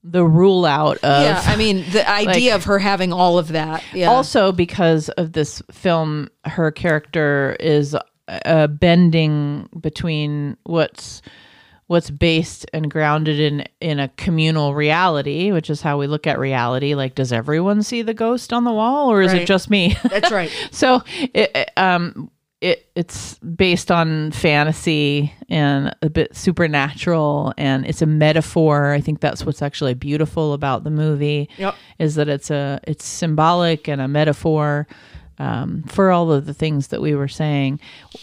the 0.04 0.24
rule 0.24 0.64
out 0.64 0.96
of 0.98 1.24
yeah 1.24 1.42
i 1.48 1.58
mean 1.58 1.84
the 1.92 2.10
idea 2.28 2.56
of 2.56 2.64
her 2.64 2.80
having 2.80 3.12
all 3.12 3.38
of 3.38 3.50
that 3.50 3.84
yeah. 3.94 4.08
Also 4.10 4.54
because 4.54 5.10
of 5.10 5.34
this 5.34 5.62
film 5.70 6.30
her 6.46 6.72
character 6.72 7.58
is 7.60 7.94
uh, 8.28 8.68
bending 8.68 9.70
between 9.80 10.56
what's 10.64 11.22
what's 11.88 12.10
based 12.10 12.66
and 12.74 12.92
grounded 12.92 13.40
in 13.40 13.66
in 13.80 14.00
a 14.00 14.10
communal 14.10 14.76
reality 14.76 15.52
which 15.52 15.70
is 15.70 15.82
how 15.82 15.98
we 15.98 16.08
look 16.08 16.28
at 16.28 16.38
reality. 16.38 16.94
Like 16.96 17.16
does 17.16 17.32
everyone 17.32 17.84
see 17.84 18.02
the 18.02 18.14
ghost 18.14 18.52
on 18.54 18.66
the 18.66 18.74
wall 18.74 19.12
or 19.12 19.22
is 19.22 19.34
it 19.34 19.48
just 19.48 19.70
me? 19.70 19.98
That's 20.10 20.32
right. 20.32 20.52
So 20.72 21.04
it, 21.34 21.72
um 21.78 22.30
it 22.62 22.90
it's 22.96 23.36
based 23.40 23.92
on 23.92 24.32
fantasy 24.32 25.32
and 25.48 25.96
a 26.02 26.10
bit 26.10 26.36
supernatural 26.36 27.54
and 27.58 27.86
it's 27.86 28.02
a 28.02 28.06
metaphor 28.08 28.92
i 28.94 29.00
think 29.00 29.20
that's 29.20 29.46
what's 29.46 29.62
actually 29.62 29.94
beautiful 29.94 30.54
about 30.54 30.84
the 30.84 30.90
movie 30.90 31.50
Yep. 31.58 31.76
is 32.00 32.16
that 32.16 32.28
it's 32.28 32.50
a 32.50 32.80
it's 32.88 33.06
symbolic 33.06 33.88
and 33.88 34.02
a 34.02 34.08
metaphor 34.08 34.88
um, 35.40 35.84
for 35.84 36.10
all 36.10 36.32
of 36.32 36.48
the 36.48 36.54
things 36.54 36.88
that 36.88 37.00
we 37.00 37.14
were 37.14 37.28
saying 37.28 37.80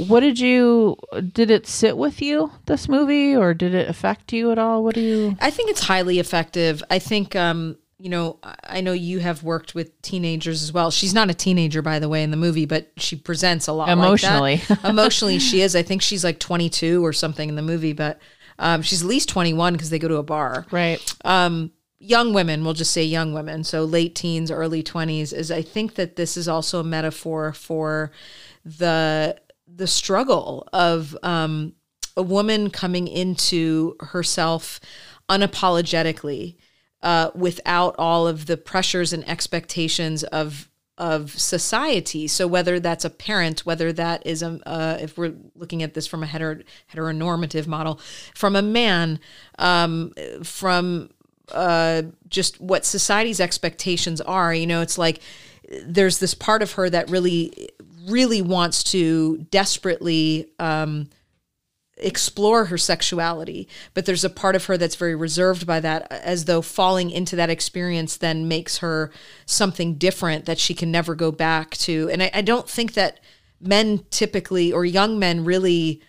what 0.09 0.19
did 0.21 0.41
you 0.41 0.97
did 1.33 1.49
it 1.49 1.65
sit 1.65 1.97
with 1.97 2.21
you 2.21 2.51
this 2.67 2.89
movie 2.89 3.37
or 3.37 3.55
did 3.55 3.73
it 3.73 3.89
affect 3.89 4.33
you 4.33 4.51
at 4.51 4.59
all 4.59 4.83
what 4.83 4.97
do 4.97 5.01
you 5.01 5.37
I 5.41 5.51
think 5.51 5.71
it's 5.71 5.83
highly 5.85 6.19
effective. 6.19 6.83
I 6.91 6.99
think, 6.99 7.37
um, 7.37 7.77
you 8.05 8.11
know, 8.11 8.39
I- 8.63 8.83
know 8.83 8.93
you 8.93 9.21
have 9.21 9.43
worked 9.43 9.75
with 9.75 10.01
teenagers 10.03 10.63
as 10.63 10.71
well. 10.75 10.91
She's 10.91 11.15
not 11.15 11.31
a 11.31 11.35
teenager, 11.35 11.81
by 11.81 11.99
the 11.99 12.09
way, 12.11 12.23
in 12.23 12.31
the 12.31 12.37
movie, 12.37 12.67
but 12.67 12.93
she 12.99 13.17
presents 13.17 13.67
a 13.67 13.73
lot 13.73 13.89
like 13.89 13.97
that. 13.97 14.05
Emotionally. 14.05 14.63
Emotionally, 14.85 15.39
she 15.39 15.63
is. 15.63 15.75
I 15.75 15.83
think 15.83 16.03
she's 16.03 16.23
like 16.23 16.39
22 16.39 17.03
or 17.03 17.15
something 17.15 17.49
in 17.49 17.55
the 17.55 17.63
movie, 17.63 17.95
but 17.95 18.19
um, 18.59 18.83
she's 18.83 19.01
at 19.01 19.09
least 19.09 19.31
21 19.31 19.73
because 19.73 19.89
they 19.89 19.99
go 19.99 20.09
to 20.09 20.17
a 20.17 20.23
bar. 20.23 20.67
right 20.71 21.01
Um, 21.25 21.73
young 21.99 22.35
women, 22.35 22.63
we'll 22.63 22.75
just 22.75 22.93
say 22.93 23.03
young 23.03 23.33
women, 23.33 23.65
so 23.65 23.85
late 23.85 24.15
teens, 24.15 24.51
early 24.51 24.83
20s, 24.83 25.33
is 25.33 25.51
I 25.51 25.63
think 25.63 25.95
that 25.95 26.17
this 26.17 26.37
is 26.37 26.47
also 26.47 26.81
a 26.81 26.85
metaphor 26.85 27.55
for 27.55 28.13
the 28.67 29.39
the 29.67 29.87
struggle 29.87 30.69
of 30.75 31.17
um, 31.23 31.73
a 32.19 32.23
woman 32.23 32.69
coming 32.69 33.09
into 33.09 33.97
herself 34.01 34.79
unapologetically 35.31 36.57
uh, 37.05 37.31
without 37.35 37.95
all 37.99 38.27
of 38.27 38.47
the 38.47 38.57
pressures 38.57 39.13
and 39.13 39.29
expectations 39.29 40.25
of 40.25 40.69
of 40.97 41.33
society. 41.33 42.29
So 42.29 42.47
whether 42.47 42.79
that's 42.79 43.05
a 43.05 43.11
parent, 43.11 43.67
whether 43.67 43.93
that 43.93 44.25
is 44.27 44.43
a 44.43 44.61
uh, 44.67 44.99
if 45.01 45.19
we're 45.19 45.35
looking 45.55 45.83
at 45.83 45.95
this 45.95 46.07
from 46.07 46.23
a 46.23 46.27
hetero, 46.27 46.61
heteronormative 46.93 47.67
model, 47.67 48.01
from 48.35 48.57
a 48.57 48.63
man, 48.63 49.21
um, 49.59 50.13
from 50.43 51.11
uh, 51.53 52.03
just 52.29 52.61
what 52.61 52.85
society's 52.85 53.41
expectations 53.41 54.21
are. 54.23 54.55
You 54.55 54.67
know, 54.67 54.81
it's 54.81 54.97
like 54.97 55.21
there's 55.85 56.19
this 56.19 56.33
part 56.33 56.63
of 56.63 56.73
her 56.73 56.89
that 56.89 57.11
really, 57.11 57.71
really 58.07 58.41
wants 58.41 58.83
to 58.85 59.39
desperately 59.51 60.49
um, 60.59 61.11
explore 62.05 62.67
her 62.67 62.79
sexuality, 62.79 63.69
but 63.95 64.07
there's 64.07 64.25
a 64.25 64.31
part 64.31 64.55
of 64.55 64.67
her 64.67 64.77
that's 64.77 64.97
very 64.97 65.15
reserved 65.15 65.67
by 65.67 65.81
that, 65.81 66.11
as 66.11 66.45
though 66.45 66.63
falling 66.63 67.11
into 67.11 67.37
that 67.37 67.51
experience 67.51 68.17
then 68.17 68.49
makes 68.49 68.79
her 68.79 69.11
something 69.47 69.95
different 69.95 70.45
that 70.45 70.59
she 70.59 70.75
can 70.75 70.91
never 70.91 71.15
go 71.15 71.33
back 71.33 71.71
to. 71.79 72.09
And 72.13 72.23
I, 72.23 72.31
I 72.35 72.43
don't 72.43 72.69
think 72.69 72.95
that 72.95 73.21
men 73.61 74.05
typically 74.11 74.73
or 74.73 74.85
young 74.85 75.19
men 75.19 75.45
really 75.45 76.03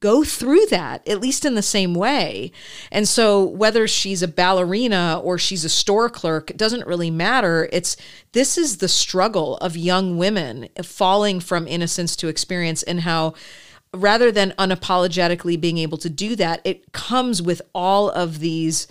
go 0.00 0.24
through 0.24 0.64
that 0.66 1.06
at 1.06 1.20
least 1.20 1.44
in 1.44 1.54
the 1.54 1.62
same 1.62 1.94
way. 1.94 2.50
And 2.90 3.06
so 3.06 3.44
whether 3.44 3.86
she's 3.86 4.22
a 4.22 4.28
ballerina 4.28 5.20
or 5.22 5.36
she's 5.38 5.64
a 5.64 5.68
store 5.68 6.08
clerk, 6.08 6.50
it 6.50 6.56
doesn't 6.56 6.86
really 6.86 7.10
matter. 7.10 7.68
It's 7.70 7.96
this 8.32 8.56
is 8.56 8.78
the 8.78 8.88
struggle 8.88 9.58
of 9.58 9.76
young 9.76 10.16
women 10.16 10.68
falling 10.82 11.38
from 11.38 11.68
innocence 11.68 12.16
to 12.16 12.28
experience 12.28 12.82
and 12.82 13.00
how 13.00 13.34
rather 13.94 14.30
than 14.30 14.52
unapologetically 14.52 15.60
being 15.60 15.78
able 15.78 15.98
to 15.98 16.10
do 16.10 16.36
that, 16.36 16.60
it 16.64 16.92
comes 16.92 17.42
with 17.42 17.62
all 17.74 18.10
of 18.10 18.38
these 18.40 18.86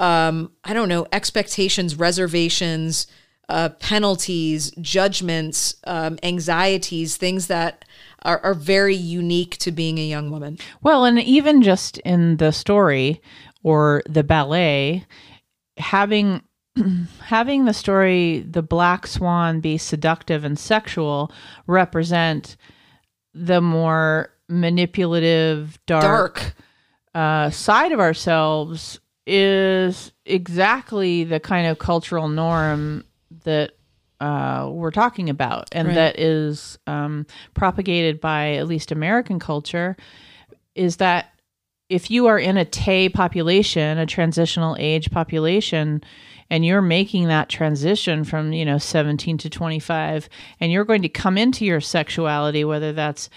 um, 0.00 0.52
I 0.64 0.72
don't 0.72 0.88
know, 0.88 1.06
expectations, 1.12 1.94
reservations, 1.94 3.06
uh, 3.50 3.68
penalties, 3.80 4.70
judgments, 4.80 5.74
um, 5.84 6.18
anxieties, 6.22 7.16
things 7.16 7.48
that 7.48 7.84
are, 8.22 8.40
are 8.40 8.54
very 8.54 8.94
unique 8.94 9.58
to 9.58 9.70
being 9.70 9.98
a 9.98 10.06
young 10.06 10.30
woman. 10.30 10.58
Well, 10.82 11.04
and 11.04 11.20
even 11.20 11.62
just 11.62 11.98
in 11.98 12.38
the 12.38 12.50
story 12.50 13.20
or 13.62 14.02
the 14.08 14.24
ballet, 14.24 15.06
having 15.76 16.42
having 17.20 17.64
the 17.64 17.74
story 17.74 18.46
the 18.48 18.62
black 18.62 19.06
swan 19.06 19.60
be 19.60 19.76
seductive 19.76 20.44
and 20.44 20.56
sexual 20.56 21.32
represent 21.66 22.56
the 23.34 23.60
more 23.60 24.30
manipulative 24.48 25.78
dark, 25.86 26.34
Dark. 26.36 26.54
Uh, 27.14 27.50
side 27.50 27.92
of 27.92 28.00
ourselves 28.00 29.00
is 29.26 30.12
exactly 30.24 31.24
the 31.24 31.38
kind 31.40 31.66
of 31.66 31.78
cultural 31.78 32.28
norm 32.28 33.04
that 33.44 33.72
uh, 34.20 34.68
we're 34.72 34.90
talking 34.90 35.30
about 35.30 35.68
and 35.72 35.88
Right. 35.88 35.94
that 35.94 36.18
is 36.20 36.78
um, 36.86 37.26
propagated 37.54 38.20
by 38.20 38.54
at 38.54 38.66
least 38.66 38.92
American 38.92 39.38
culture 39.38 39.96
is 40.74 40.96
that 40.96 41.32
if 41.88 42.10
you 42.10 42.26
are 42.26 42.38
in 42.38 42.56
a 42.56 42.64
Tay 42.64 43.08
population, 43.08 43.98
a 43.98 44.06
transitional 44.06 44.76
age 44.78 45.10
population, 45.10 46.02
and 46.50 46.66
you're 46.66 46.82
making 46.82 47.28
that 47.28 47.48
transition 47.48 48.24
from, 48.24 48.52
you 48.52 48.64
know, 48.64 48.78
17 48.78 49.38
to 49.38 49.50
25, 49.50 50.28
and 50.58 50.72
you're 50.72 50.84
going 50.84 51.02
to 51.02 51.08
come 51.08 51.38
into 51.38 51.64
your 51.64 51.80
sexuality, 51.80 52.64
whether 52.64 52.92
that's 52.92 53.30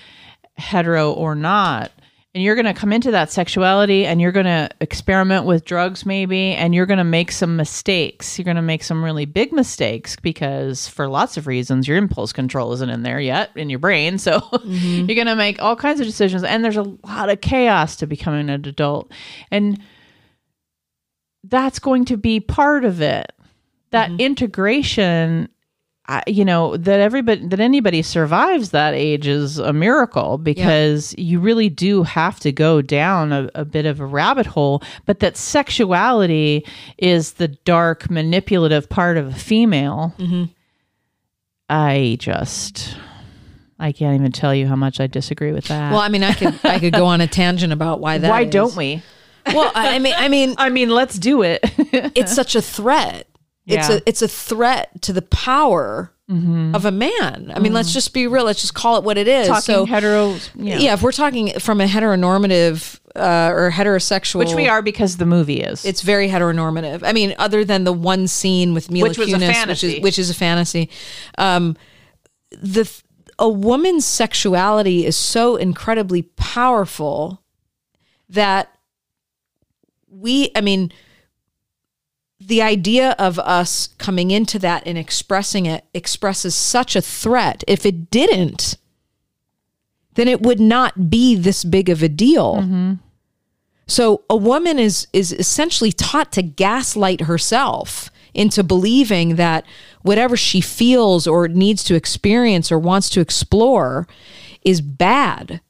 hetero 0.57 1.11
or 1.11 1.35
not, 1.35 1.91
and 2.35 2.43
you're 2.43 2.55
going 2.55 2.65
to 2.65 2.73
come 2.73 2.91
into 2.91 3.11
that 3.11 3.31
sexuality 3.31 4.07
and 4.07 4.19
you're 4.19 4.31
going 4.31 4.47
to 4.47 4.67
experiment 4.81 5.45
with 5.45 5.65
drugs 5.65 6.03
maybe 6.03 6.53
and 6.53 6.73
you're 6.73 6.87
going 6.87 6.97
to 6.97 7.03
make 7.03 7.31
some 7.31 7.55
mistakes. 7.55 8.39
You're 8.39 8.45
going 8.45 8.55
to 8.55 8.63
make 8.63 8.83
some 8.83 9.03
really 9.03 9.25
big 9.25 9.51
mistakes 9.51 10.15
because 10.15 10.87
for 10.87 11.07
lots 11.07 11.37
of 11.37 11.45
reasons 11.45 11.87
your 11.87 11.97
impulse 11.97 12.33
control 12.33 12.73
isn't 12.73 12.89
in 12.89 13.03
there 13.03 13.19
yet 13.19 13.51
in 13.55 13.69
your 13.69 13.77
brain 13.77 14.17
so 14.17 14.39
mm-hmm. 14.39 15.05
you're 15.07 15.15
going 15.15 15.27
to 15.27 15.35
make 15.35 15.61
all 15.61 15.75
kinds 15.75 15.99
of 15.99 16.07
decisions 16.07 16.43
and 16.43 16.65
there's 16.65 16.77
a 16.77 16.97
lot 17.03 17.29
of 17.29 17.39
chaos 17.41 17.95
to 17.97 18.07
becoming 18.07 18.49
an 18.49 18.65
adult. 18.65 19.11
And 19.51 19.79
that's 21.43 21.79
going 21.79 22.05
to 22.05 22.17
be 22.17 22.39
part 22.39 22.85
of 22.85 23.01
it. 23.01 23.31
That 23.91 24.09
mm-hmm. 24.09 24.21
integration 24.21 25.49
I, 26.05 26.21
you 26.27 26.43
know 26.43 26.75
that 26.75 26.99
everybody 26.99 27.47
that 27.47 27.61
anybody 27.61 28.01
survives 28.01 28.71
that 28.71 28.93
age 28.93 29.25
is 29.25 29.57
a 29.57 29.71
miracle 29.71 30.37
because 30.37 31.15
you 31.17 31.39
really 31.39 31.69
do 31.69 32.03
have 32.03 32.41
to 32.41 32.51
go 32.51 32.81
down 32.81 33.31
a, 33.31 33.49
a 33.55 33.63
bit 33.63 33.85
of 33.85 34.01
a 34.01 34.05
rabbit 34.05 34.45
hole. 34.45 34.83
But 35.05 35.19
that 35.21 35.37
sexuality 35.37 36.65
is 36.97 37.33
the 37.33 37.47
dark 37.47 38.09
manipulative 38.09 38.89
part 38.89 39.15
of 39.15 39.27
a 39.27 39.33
female. 39.33 40.13
Mm-hmm. 40.17 40.45
I 41.69 42.17
just 42.19 42.97
i 43.79 43.91
can't 43.91 44.19
even 44.19 44.31
tell 44.31 44.53
you 44.53 44.67
how 44.67 44.75
much 44.75 44.99
i 44.99 45.07
disagree 45.07 45.53
with 45.53 45.65
that. 45.65 45.91
Well, 45.91 46.01
I 46.01 46.09
mean, 46.09 46.23
I 46.23 46.33
could 46.33 46.59
I 46.65 46.79
could 46.79 46.93
go 46.93 47.05
on 47.05 47.21
a 47.21 47.27
tangent 47.27 47.71
about 47.71 48.01
why 48.01 48.17
that. 48.19 48.29
why 48.29 48.41
is. 48.41 48.51
don't 48.51 48.75
we 48.75 49.01
Well, 49.47 49.71
I 49.75 49.95
I 49.95 49.99
mean, 49.99 50.13
I 50.15 50.27
mean, 50.29 50.55
i 50.57 50.69
mean 50.69 50.89
let's 50.89 51.17
do 51.19 51.41
it 51.41 51.59
it's 52.15 52.33
such 52.33 52.55
a 52.55 52.61
threat. 52.61 53.27
It's 53.65 53.89
Yeah. 53.89 53.95
a 53.97 54.01
it's 54.05 54.21
a 54.21 54.27
threat 54.27 55.01
to 55.03 55.13
the 55.13 55.21
power 55.21 56.11
of 56.29 56.85
a 56.85 56.91
man. 56.91 57.51
I 57.53 57.59
mean, 57.59 57.73
let's 57.73 57.93
just 57.93 58.11
be 58.11 58.25
real. 58.25 58.43
Let's 58.43 58.61
just 58.61 58.73
call 58.73 58.97
it 58.97 59.03
what 59.03 59.19
it 59.19 59.27
is. 59.27 59.47
talking 59.47 59.61
so, 59.61 59.85
hetero 59.85 60.35
yeah. 60.55 60.77
yeah, 60.79 60.93
if 60.93 61.03
we're 61.03 61.11
talking 61.11 61.59
from 61.59 61.79
a 61.79 61.85
heteronormative 61.85 62.99
uh, 63.15 63.51
or 63.53 63.69
heterosexual, 63.69 64.39
which 64.39 64.55
we 64.55 64.67
are 64.67 64.81
because 64.81 65.17
the 65.17 65.27
movie 65.27 65.61
is 65.61 65.85
it's 65.85 66.01
very 66.01 66.27
heteronormative. 66.29 67.01
I 67.03 67.13
mean, 67.13 67.35
other 67.37 67.63
than 67.63 67.83
the 67.83 67.93
one 67.93 68.27
scene 68.27 68.73
with 68.73 68.89
Mila 68.89 69.09
Which 69.09 69.19
was 69.19 69.31
a 69.31 69.35
Kunis, 69.35 69.47
which 69.47 69.55
fantasy. 69.55 69.97
is 69.97 70.01
which 70.03 70.17
is 70.17 70.29
a 70.31 70.33
fantasy. 70.33 70.89
Um, 71.37 71.77
the 72.51 72.89
a 73.37 73.49
woman's 73.49 74.05
sexuality 74.05 75.05
is 75.05 75.15
so 75.15 75.55
incredibly 75.55 76.23
powerful 76.23 77.43
that 78.29 78.69
we, 80.13 80.51
I 80.55 80.61
mean, 80.61 80.91
the 82.39 82.61
idea 82.61 83.15
of 83.17 83.39
us 83.39 83.89
coming 83.97 84.31
into 84.31 84.59
that 84.59 84.83
and 84.85 84.97
expressing 84.97 85.65
it 85.65 85.85
expresses 85.93 86.55
such 86.55 86.95
a 86.95 87.01
threat. 87.01 87.63
If 87.67 87.85
it 87.85 88.11
didn't, 88.11 88.77
then 90.15 90.27
it 90.27 90.41
would 90.41 90.59
not 90.59 91.09
be 91.09 91.35
this 91.35 91.63
big 91.63 91.89
of 91.89 92.03
a 92.03 92.09
deal. 92.09 92.57
Mm-hmm. 92.57 92.93
So 93.87 94.23
a 94.29 94.37
woman 94.37 94.79
is 94.79 95.07
is 95.13 95.33
essentially 95.33 95.91
taught 95.91 96.31
to 96.33 96.43
gaslight 96.43 97.21
herself 97.21 98.09
into 98.33 98.63
believing 98.63 99.35
that 99.35 99.65
whatever 100.01 100.35
she 100.35 100.61
feels 100.61 101.27
or 101.27 101.47
needs 101.47 101.83
to 101.83 101.95
experience 101.95 102.71
or 102.71 102.79
wants 102.79 103.09
to 103.09 103.21
explore 103.21 104.07
is 104.63 104.81
bad. 104.81 105.61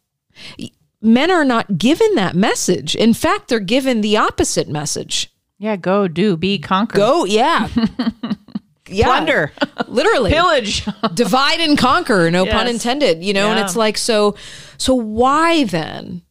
Men 1.04 1.30
are 1.30 1.44
not 1.46 1.78
given 1.78 2.16
that 2.16 2.34
message. 2.36 2.96
In 2.96 3.13
fact, 3.13 3.50
they're 3.50 3.60
given 3.60 4.02
the 4.02 4.16
opposite 4.18 4.70
message. 4.70 5.30
yeah 5.60 5.76
go 5.76 6.08
do 6.08 6.36
be 6.38 6.58
conquer 6.60 6.98
Go, 6.98 7.26
yeah. 7.26 7.68
yeah. 8.89 9.06
plunder 9.06 9.52
Literally. 9.88 10.32
pillage 10.32 10.86
divide 11.13 11.60
and 11.60 11.78
conquer 11.78 12.30
no 12.32 12.46
pun 12.46 12.68
intended 12.68 13.24
you 13.24 13.34
know 13.34 13.50
and 13.52 13.60
it's 13.60 13.76
like 13.76 13.98
so 13.98 14.36
so 14.78 14.94
why 14.96 15.63
then 15.66 16.22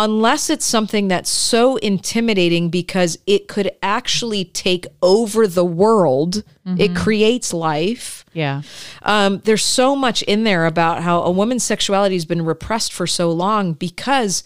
unless 0.00 0.48
it's 0.48 0.64
something 0.64 1.08
that's 1.08 1.28
so 1.28 1.76
intimidating 1.76 2.70
because 2.70 3.18
it 3.26 3.46
could 3.48 3.70
actually 3.82 4.46
take 4.46 4.86
over 5.02 5.46
the 5.46 5.64
world. 5.64 6.42
It 6.78 6.94
creates 6.94 7.52
life. 7.52 8.24
Yeah. 8.32 8.62
Um, 9.02 9.40
there's 9.44 9.64
so 9.64 9.96
much 9.96 10.22
in 10.22 10.44
there 10.44 10.66
about 10.66 11.02
how 11.02 11.22
a 11.22 11.30
woman's 11.30 11.64
sexuality 11.64 12.14
has 12.14 12.24
been 12.24 12.44
repressed 12.44 12.92
for 12.92 13.08
so 13.08 13.30
long 13.32 13.72
because 13.72 14.44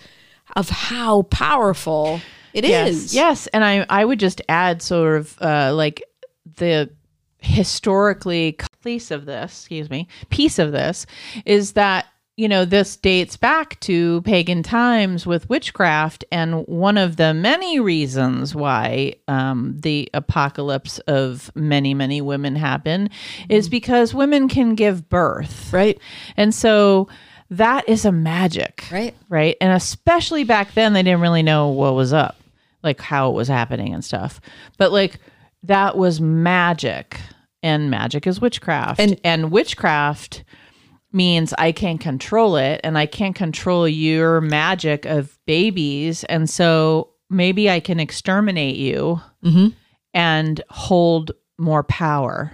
of 0.56 0.70
how 0.70 1.22
powerful 1.22 2.20
it 2.54 2.64
is. 2.64 3.14
yes. 3.14 3.14
Yes 3.14 3.46
and 3.48 3.64
i 3.64 3.84
i 3.90 4.04
would 4.04 4.20
just 4.20 4.40
add 4.48 4.80
sort 4.80 5.16
of 5.18 5.36
uh 5.42 5.72
like 5.74 6.02
the 6.56 6.88
historically 7.40 8.56
piece 8.82 9.10
of 9.10 9.26
this 9.26 9.52
excuse 9.52 9.90
me 9.90 10.08
piece 10.30 10.58
of 10.58 10.72
this 10.72 11.04
is 11.44 11.72
that 11.72 12.06
you 12.36 12.48
know 12.48 12.64
this 12.64 12.96
dates 12.96 13.36
back 13.36 13.78
to 13.80 14.20
pagan 14.22 14.62
times 14.62 15.24
with 15.26 15.48
witchcraft 15.48 16.24
and 16.32 16.66
one 16.66 16.98
of 16.98 17.16
the 17.16 17.32
many 17.32 17.78
reasons 17.78 18.54
why 18.54 19.14
um, 19.28 19.76
the 19.80 20.08
apocalypse 20.14 20.98
of 21.00 21.50
many 21.54 21.94
many 21.94 22.20
women 22.20 22.56
happen 22.56 23.08
is 23.48 23.68
because 23.68 24.12
women 24.14 24.48
can 24.48 24.74
give 24.74 25.08
birth 25.08 25.72
Right. 25.72 25.98
and 26.36 26.52
so 26.54 27.08
that 27.50 27.88
is 27.88 28.04
a 28.04 28.10
magic 28.12 28.84
Right. 28.90 29.14
right? 29.28 29.56
And 29.60 29.72
especially 29.72 30.42
back 30.44 30.72
then, 30.74 30.92
they 30.92 31.02
didn't 31.02 31.20
really 31.20 31.42
know 31.42 31.68
what 31.68 31.94
was 31.94 32.12
up, 32.12 32.36
like 32.82 33.00
how 33.00 33.30
it 33.30 33.34
was 33.34 33.46
happening 33.48 33.92
and 33.94 34.04
stuff. 34.04 34.40
But 34.78 34.90
like 34.92 35.18
that 35.62 35.96
was 35.96 36.20
magic, 36.20 37.18
and 37.62 37.90
magic 37.90 38.26
is 38.26 38.40
witchcraft, 38.40 38.98
And- 38.98 39.20
and 39.22 39.50
witchcraft 39.52 40.42
means 41.14 41.54
I 41.56 41.72
can't 41.72 42.00
control 42.00 42.56
it, 42.56 42.80
and 42.84 42.98
I 42.98 43.06
can't 43.06 43.34
control 43.34 43.88
your 43.88 44.40
magic 44.40 45.06
of 45.06 45.38
babies, 45.46 46.24
and 46.24 46.50
so 46.50 47.10
maybe 47.30 47.70
I 47.70 47.80
can 47.80 48.00
exterminate 48.00 48.76
you 48.76 49.20
mm-hmm. 49.42 49.68
and 50.12 50.60
hold 50.70 51.32
more 51.58 51.84
power. 51.84 52.52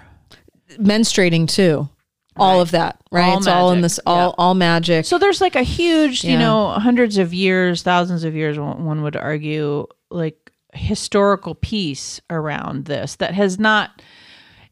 Menstruating 0.79 1.49
too. 1.49 1.89
All 2.37 2.61
of 2.61 2.71
that, 2.71 2.99
right? 3.11 3.29
All 3.31 3.39
it's 3.39 3.47
all 3.47 3.73
in 3.73 3.81
this 3.81 3.99
all 4.07 4.29
Yeah. 4.29 4.35
all 4.39 4.55
magic. 4.55 5.05
So 5.05 5.19
there's 5.19 5.41
like 5.41 5.57
a 5.57 5.63
huge, 5.63 6.25
you 6.25 6.39
know, 6.39 6.69
hundreds 6.69 7.19
of 7.19 7.35
years, 7.35 7.83
thousands 7.83 8.25
of 8.25 8.35
years, 8.35 8.59
one 8.59 8.85
one 8.85 9.03
would 9.03 9.17
argue, 9.17 9.87
like 10.11 10.53
historical 10.73 11.55
piece 11.57 12.21
around 12.31 12.85
this 12.85 13.17
that 13.17 13.35
has 13.35 13.59
not 13.59 14.01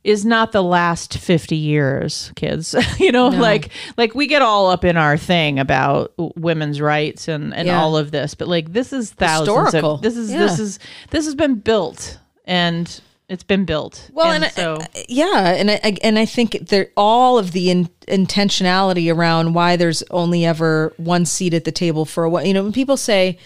is 0.05 0.25
not 0.25 0.53
the 0.53 0.63
last 0.63 1.19
50 1.19 1.57
years 1.57 2.33
kids 2.37 2.75
you 2.99 3.13
know 3.13 3.29
like 3.29 3.71
like 3.97 4.15
we 4.15 4.27
get 4.27 4.43
all 4.43 4.71
up 4.71 4.85
in 4.85 4.97
our 4.97 5.17
thing 5.17 5.59
about 5.59 6.13
women's 6.37 6.81
rights 6.81 7.29
and 7.29 7.53
and 7.55 7.67
Yeah. 7.67 7.81
all 7.81 7.97
of 7.97 8.11
this 8.11 8.35
but 8.35 8.49
like 8.49 8.73
this 8.73 8.93
is 8.93 9.11
thousands 9.11 9.57
Historical. 9.67 9.95
of 9.95 10.03
this 10.03 10.17
is 10.17 10.31
Yeah. 10.31 10.39
this 10.39 10.59
is 10.59 10.79
this 11.11 11.25
has 11.25 11.35
been 11.35 11.57
built 11.57 12.19
and 12.47 13.01
it's 13.29 13.43
been 13.45 13.67
built. 13.67 14.09
Well, 14.15 14.33
and, 14.33 14.51
so 14.53 14.79
I, 14.81 15.05
yeah, 15.07 15.49
and 15.55 15.71
I, 15.71 15.99
and 16.03 16.19
I 16.19 16.25
think 16.25 16.69
there 16.71 16.89
all 16.97 17.37
of 17.37 17.53
the 17.53 17.69
in, 17.71 17.91
intentionality 18.07 19.15
around 19.15 19.53
why 19.53 19.77
there's 19.77 20.03
only 20.11 20.47
ever 20.47 20.95
one 20.97 21.27
seat 21.27 21.53
at 21.53 21.65
the 21.65 21.73
table 21.73 22.07
for 22.07 22.25
a 22.25 22.31
while 22.31 22.47
you 22.47 22.55
know 22.55 22.63
when 22.63 22.73
people 22.73 22.97
say 22.97 23.37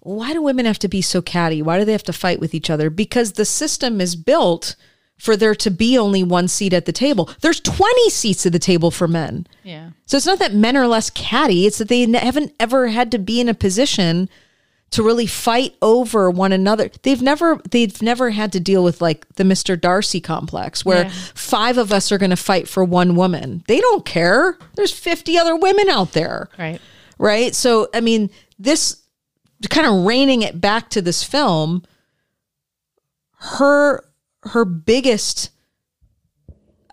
why 0.00 0.32
do 0.34 0.42
women 0.42 0.66
have 0.66 0.80
to 0.80 0.88
be 0.88 1.00
so 1.00 1.22
catty? 1.22 1.62
Why 1.62 1.78
do 1.78 1.84
they 1.84 1.92
have 1.92 2.02
to 2.02 2.12
fight 2.12 2.40
with 2.40 2.54
each 2.54 2.68
other? 2.68 2.90
Because 2.90 3.32
the 3.32 3.44
system 3.44 4.00
is 4.00 4.16
built 4.16 4.74
for 5.22 5.36
there 5.36 5.54
to 5.54 5.70
be 5.70 5.96
only 5.96 6.24
one 6.24 6.48
seat 6.48 6.72
at 6.72 6.84
the 6.84 6.90
table. 6.90 7.30
There's 7.42 7.60
20 7.60 8.10
seats 8.10 8.44
at 8.44 8.50
the 8.50 8.58
table 8.58 8.90
for 8.90 9.06
men. 9.06 9.46
Yeah. 9.62 9.90
So 10.04 10.16
it's 10.16 10.26
not 10.26 10.40
that 10.40 10.52
men 10.52 10.76
are 10.76 10.88
less 10.88 11.10
catty, 11.10 11.64
it's 11.64 11.78
that 11.78 11.86
they 11.86 12.10
haven't 12.10 12.52
ever 12.58 12.88
had 12.88 13.12
to 13.12 13.18
be 13.18 13.40
in 13.40 13.48
a 13.48 13.54
position 13.54 14.28
to 14.90 15.02
really 15.04 15.28
fight 15.28 15.76
over 15.80 16.28
one 16.28 16.50
another. 16.50 16.90
They've 17.02 17.22
never 17.22 17.60
they've 17.70 18.02
never 18.02 18.30
had 18.30 18.50
to 18.50 18.58
deal 18.58 18.82
with 18.82 19.00
like 19.00 19.28
the 19.36 19.44
Mr. 19.44 19.80
Darcy 19.80 20.20
complex 20.20 20.84
where 20.84 21.04
yeah. 21.04 21.12
five 21.34 21.78
of 21.78 21.92
us 21.92 22.10
are 22.10 22.18
going 22.18 22.30
to 22.30 22.36
fight 22.36 22.66
for 22.66 22.82
one 22.82 23.14
woman. 23.14 23.62
They 23.68 23.78
don't 23.78 24.04
care. 24.04 24.58
There's 24.74 24.92
50 24.92 25.38
other 25.38 25.54
women 25.54 25.88
out 25.88 26.14
there. 26.14 26.48
Right. 26.58 26.80
Right? 27.16 27.54
So 27.54 27.88
I 27.94 28.00
mean, 28.00 28.28
this 28.58 29.00
kind 29.70 29.86
of 29.86 30.04
reining 30.04 30.42
it 30.42 30.60
back 30.60 30.90
to 30.90 31.00
this 31.00 31.22
film 31.22 31.84
her 33.38 34.04
her 34.44 34.64
biggest 34.64 35.50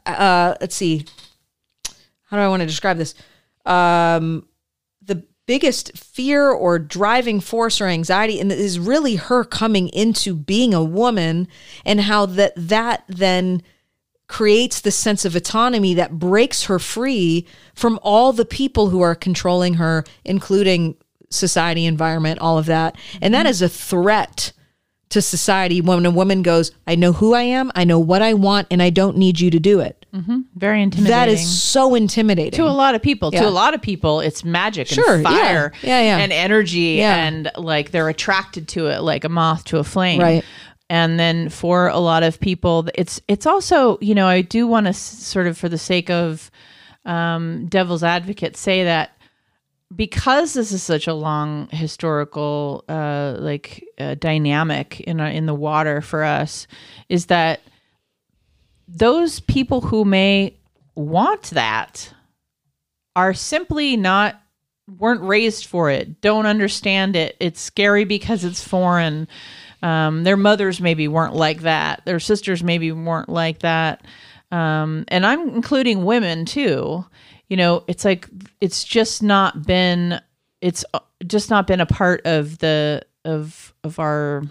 uh 0.05 0.55
let's 0.61 0.75
see. 0.75 1.05
How 2.23 2.37
do 2.37 2.43
I 2.43 2.47
want 2.47 2.61
to 2.61 2.67
describe 2.67 2.97
this? 2.97 3.15
Um 3.65 4.47
the 5.01 5.23
biggest 5.45 5.97
fear 5.97 6.49
or 6.49 6.77
driving 6.77 7.39
force 7.39 7.81
or 7.81 7.87
anxiety 7.87 8.39
and 8.39 8.51
is 8.51 8.79
really 8.79 9.15
her 9.15 9.43
coming 9.43 9.89
into 9.89 10.35
being 10.35 10.73
a 10.73 10.83
woman 10.83 11.47
and 11.85 12.01
how 12.01 12.25
that 12.25 12.53
that 12.55 13.03
then 13.07 13.63
creates 14.27 14.81
the 14.81 14.91
sense 14.91 15.25
of 15.25 15.35
autonomy 15.35 15.95
that 15.95 16.19
breaks 16.19 16.65
her 16.65 16.77
free 16.77 17.47
from 17.73 17.99
all 18.03 18.31
the 18.31 18.45
people 18.45 18.89
who 18.89 19.01
are 19.01 19.15
controlling 19.15 19.75
her 19.75 20.03
including 20.23 20.95
society 21.29 21.85
environment 21.85 22.39
all 22.39 22.57
of 22.57 22.65
that. 22.65 22.95
And 23.21 23.33
that 23.33 23.45
is 23.45 23.61
a 23.61 23.69
threat 23.69 24.51
to 25.09 25.21
society 25.21 25.81
when 25.81 26.05
a 26.05 26.11
woman 26.11 26.41
goes 26.41 26.71
i 26.87 26.95
know 26.95 27.11
who 27.11 27.33
i 27.33 27.41
am 27.41 27.71
i 27.75 27.83
know 27.83 27.99
what 27.99 28.21
i 28.21 28.33
want 28.33 28.67
and 28.69 28.81
i 28.81 28.89
don't 28.89 29.17
need 29.17 29.39
you 29.39 29.49
to 29.49 29.59
do 29.59 29.79
it 29.79 29.99
Mm-hmm. 30.13 30.39
Very 30.55 30.81
intimidating. 30.81 31.11
That 31.11 31.29
is 31.29 31.47
so 31.47 31.93
intimidating 31.93 32.57
to 32.57 32.63
a 32.63 32.73
lot 32.73 32.95
of 32.95 33.01
people. 33.01 33.29
Yeah. 33.31 33.41
To 33.41 33.47
a 33.47 33.51
lot 33.51 33.75
of 33.75 33.81
people, 33.81 34.21
it's 34.21 34.43
magic 34.43 34.87
sure, 34.87 35.15
and 35.15 35.23
fire, 35.23 35.71
yeah. 35.83 36.01
Yeah, 36.01 36.17
and 36.17 36.31
energy, 36.31 37.01
and 37.01 37.51
like 37.55 37.91
they're 37.91 38.09
attracted 38.09 38.67
to 38.69 38.87
it, 38.87 39.01
like 39.01 39.23
a 39.23 39.29
moth 39.29 39.65
to 39.65 39.77
a 39.77 39.83
flame. 39.83 40.19
Right. 40.19 40.43
And 40.89 41.19
then 41.19 41.49
for 41.49 41.89
a 41.89 41.99
lot 41.99 42.23
of 42.23 42.39
people, 42.39 42.89
it's 42.95 43.21
it's 43.27 43.45
also 43.45 43.99
you 44.01 44.15
know 44.15 44.25
I 44.25 44.41
do 44.41 44.65
want 44.65 44.87
to 44.87 44.93
sort 44.93 45.45
of 45.45 45.57
for 45.59 45.69
the 45.69 45.77
sake 45.77 46.09
of 46.09 46.49
um, 47.05 47.67
devil's 47.67 48.03
advocate 48.03 48.57
say 48.57 48.83
that 48.85 49.11
because 49.95 50.53
this 50.53 50.71
is 50.71 50.83
such 50.83 51.07
a 51.07 51.13
long 51.13 51.67
historical 51.71 52.83
uh, 52.87 53.35
like 53.39 53.83
uh, 53.99 54.15
dynamic 54.15 54.99
in 55.01 55.19
in 55.19 55.45
the 55.45 55.53
water 55.53 56.01
for 56.01 56.23
us 56.23 56.67
is 57.09 57.27
that 57.27 57.61
those 58.87 59.39
people 59.39 59.81
who 59.81 60.05
may 60.05 60.53
want 60.95 61.43
that 61.51 62.13
are 63.15 63.33
simply 63.33 63.97
not 63.97 64.41
weren't 64.97 65.21
raised 65.21 65.65
for 65.65 65.89
it 65.89 66.21
don't 66.21 66.45
understand 66.45 67.15
it. 67.15 67.35
It's 67.39 67.61
scary 67.61 68.03
because 68.05 68.43
it's 68.43 68.63
foreign. 68.63 69.27
Um, 69.81 70.23
their 70.23 70.37
mothers 70.37 70.81
maybe 70.81 71.07
weren't 71.07 71.35
like 71.35 71.61
that. 71.61 72.03
Their 72.05 72.19
sisters 72.19 72.63
maybe 72.63 72.91
weren't 72.91 73.29
like 73.29 73.59
that. 73.59 74.05
Um, 74.51 75.05
and 75.09 75.27
i'm 75.27 75.49
including 75.49 76.05
women 76.05 76.43
too 76.43 77.05
you 77.49 77.57
know 77.57 77.83
it's 77.87 78.05
like 78.05 78.29
it's 78.61 78.83
just 78.83 79.21
not 79.21 79.65
been 79.65 80.21
it's 80.61 80.85
uh, 80.93 80.99
just 81.25 81.49
not 81.49 81.67
been 81.67 81.81
a 81.81 81.85
part 81.85 82.21
of 82.25 82.59
the 82.59 83.01
of 83.25 83.73
of 83.83 83.99
our 83.99 84.43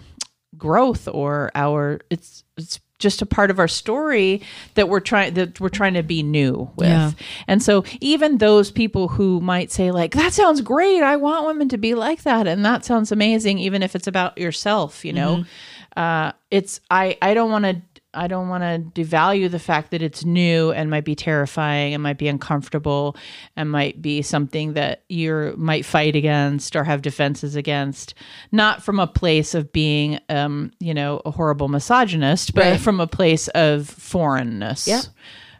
growth 0.57 1.07
or 1.07 1.51
our 1.55 1.99
it's 2.09 2.43
it's 2.57 2.79
just 2.99 3.21
a 3.21 3.25
part 3.25 3.49
of 3.49 3.59
our 3.59 3.67
story 3.67 4.41
that 4.75 4.89
we're 4.89 4.99
trying 4.99 5.33
that 5.33 5.59
we're 5.59 5.69
trying 5.69 5.93
to 5.93 6.03
be 6.03 6.21
new 6.21 6.69
with. 6.75 6.89
Yeah. 6.89 7.11
And 7.47 7.63
so 7.63 7.85
even 8.01 8.37
those 8.37 8.71
people 8.71 9.07
who 9.07 9.39
might 9.39 9.71
say 9.71 9.89
like 9.91 10.11
that 10.11 10.33
sounds 10.33 10.61
great, 10.61 11.01
I 11.01 11.15
want 11.15 11.47
women 11.47 11.69
to 11.69 11.77
be 11.77 11.95
like 11.95 12.23
that 12.23 12.45
and 12.45 12.63
that 12.65 12.85
sounds 12.85 13.11
amazing 13.11 13.57
even 13.59 13.81
if 13.81 13.95
it's 13.95 14.07
about 14.07 14.37
yourself, 14.37 15.03
you 15.03 15.13
know. 15.13 15.37
Mm-hmm. 15.37 15.99
Uh 15.99 16.31
it's 16.51 16.81
I 16.91 17.17
I 17.21 17.33
don't 17.33 17.49
want 17.49 17.65
to 17.65 17.81
I 18.13 18.27
don't 18.27 18.49
want 18.49 18.63
to 18.63 19.01
devalue 19.01 19.51
the 19.51 19.59
fact 19.59 19.91
that 19.91 20.01
it's 20.01 20.25
new 20.25 20.71
and 20.71 20.89
might 20.89 21.05
be 21.05 21.15
terrifying 21.15 21.93
and 21.93 22.01
might 22.01 22.17
be 22.17 22.27
uncomfortable 22.27 23.15
and 23.55 23.69
might 23.69 24.01
be 24.01 24.23
something 24.23 24.73
that 24.73 25.03
you 25.09 25.53
might 25.57 25.85
fight 25.85 26.15
against 26.15 26.75
or 26.75 26.83
have 26.83 27.03
defenses 27.03 27.55
against. 27.55 28.15
Not 28.51 28.81
from 28.81 28.99
a 28.99 29.05
place 29.05 29.53
of 29.53 29.71
being, 29.71 30.19
um, 30.27 30.71
you 30.79 30.93
know, 30.93 31.21
a 31.23 31.31
horrible 31.31 31.67
misogynist, 31.67 32.55
but 32.55 32.63
right. 32.63 32.79
from 32.79 32.99
a 32.99 33.07
place 33.07 33.47
of 33.49 33.87
foreignness. 33.87 34.87
Yeah. 34.87 35.01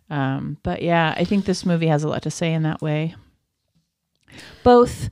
Um, 0.10 0.58
but 0.64 0.82
yeah, 0.82 1.14
I 1.16 1.26
think 1.26 1.46
this 1.46 1.68
movie 1.68 1.88
has 1.88 2.04
a 2.04 2.08
lot 2.08 2.24
to 2.24 2.32
say 2.32 2.54
in 2.54 2.64
that 2.64 2.82
way. 2.82 3.16
Both 4.64 5.10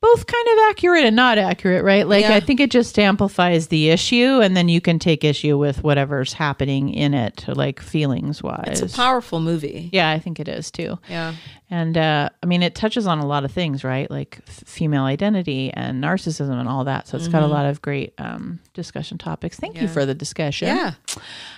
both 0.00 0.26
kind 0.26 0.48
of 0.48 0.58
accurate 0.70 1.04
and 1.04 1.14
not 1.14 1.36
accurate, 1.36 1.84
right? 1.84 2.08
Like 2.08 2.22
yeah. 2.22 2.34
I 2.34 2.40
think 2.40 2.58
it 2.58 2.70
just 2.70 2.98
amplifies 2.98 3.68
the 3.68 3.90
issue 3.90 4.40
and 4.40 4.56
then 4.56 4.68
you 4.68 4.80
can 4.80 4.98
take 4.98 5.24
issue 5.24 5.58
with 5.58 5.84
whatever's 5.84 6.32
happening 6.32 6.88
in 6.94 7.12
it, 7.12 7.44
like 7.48 7.80
feelings 7.80 8.42
wise. 8.42 8.80
It's 8.80 8.94
a 8.94 8.96
powerful 8.96 9.40
movie. 9.40 9.90
Yeah, 9.92 10.10
I 10.10 10.18
think 10.18 10.40
it 10.40 10.48
is 10.48 10.70
too. 10.70 10.98
Yeah. 11.08 11.34
And 11.68 11.98
uh, 11.98 12.30
I 12.42 12.46
mean, 12.46 12.62
it 12.62 12.74
touches 12.74 13.06
on 13.06 13.18
a 13.18 13.26
lot 13.26 13.44
of 13.44 13.52
things, 13.52 13.84
right? 13.84 14.10
Like 14.10 14.38
f- 14.48 14.64
female 14.66 15.04
identity 15.04 15.70
and 15.74 16.02
narcissism 16.02 16.58
and 16.58 16.68
all 16.68 16.84
that. 16.84 17.06
So 17.06 17.16
it's 17.16 17.26
mm-hmm. 17.26 17.32
got 17.32 17.42
a 17.42 17.44
mm-hmm. 17.44 17.52
lot 17.52 17.66
of 17.66 17.82
great 17.82 18.14
um, 18.16 18.58
discussion 18.72 19.18
topics. 19.18 19.58
Thank 19.58 19.76
yeah. 19.76 19.82
you 19.82 19.88
for 19.88 20.06
the 20.06 20.14
discussion. 20.14 20.68
Yeah. 20.68 20.94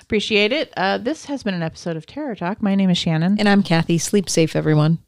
Appreciate 0.02 0.52
it. 0.52 0.72
Uh, 0.76 0.98
this 0.98 1.26
has 1.26 1.44
been 1.44 1.54
an 1.54 1.62
episode 1.62 1.96
of 1.96 2.06
Terror 2.06 2.34
Talk. 2.34 2.60
My 2.60 2.74
name 2.74 2.90
is 2.90 2.98
Shannon. 2.98 3.38
And 3.38 3.48
I'm 3.48 3.62
Kathy. 3.62 3.98
Sleep 3.98 4.28
safe, 4.28 4.56
everyone. 4.56 4.98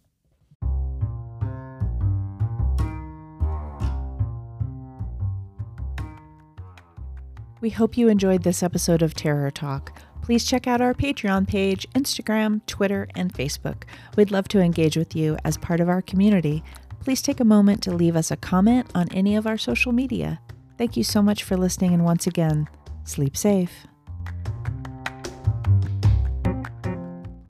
We 7.65 7.71
hope 7.71 7.97
you 7.97 8.09
enjoyed 8.09 8.43
this 8.43 8.63
episode 8.63 9.01
of 9.01 9.15
Terror 9.15 9.51
Talk. 9.51 9.99
Please 10.21 10.45
check 10.45 10.67
out 10.67 10.83
our 10.83 10.93
Patreon 10.93 11.49
page, 11.49 11.89
Instagram, 11.95 12.61
Twitter, 12.67 13.09
and 13.15 13.33
Facebook. 13.33 13.85
We'd 14.19 14.31
love 14.31 14.49
to 14.49 14.61
engage 14.61 14.99
with 14.99 15.17
you 15.17 15.39
as 15.47 15.57
part 15.57 15.81
of 15.81 15.89
our 15.89 16.03
community. 16.03 16.63
Please 17.01 17.23
take 17.23 17.41
a 17.41 17.45
moment 17.45 17.83
to 17.85 17.95
leave 17.95 18.17
us 18.17 18.31
a 18.31 18.37
comment 18.37 18.91
on 18.95 19.09
any 19.15 19.35
of 19.35 19.47
our 19.47 19.57
social 19.57 19.93
media. 19.93 20.41
Thank 20.77 20.95
you 20.99 21.05
so 21.05 21.23
much 21.23 21.43
for 21.43 21.57
listening, 21.57 21.95
and 21.95 22.05
once 22.05 22.27
again, 22.27 22.69
sleep 23.05 23.35
safe. 23.35 23.87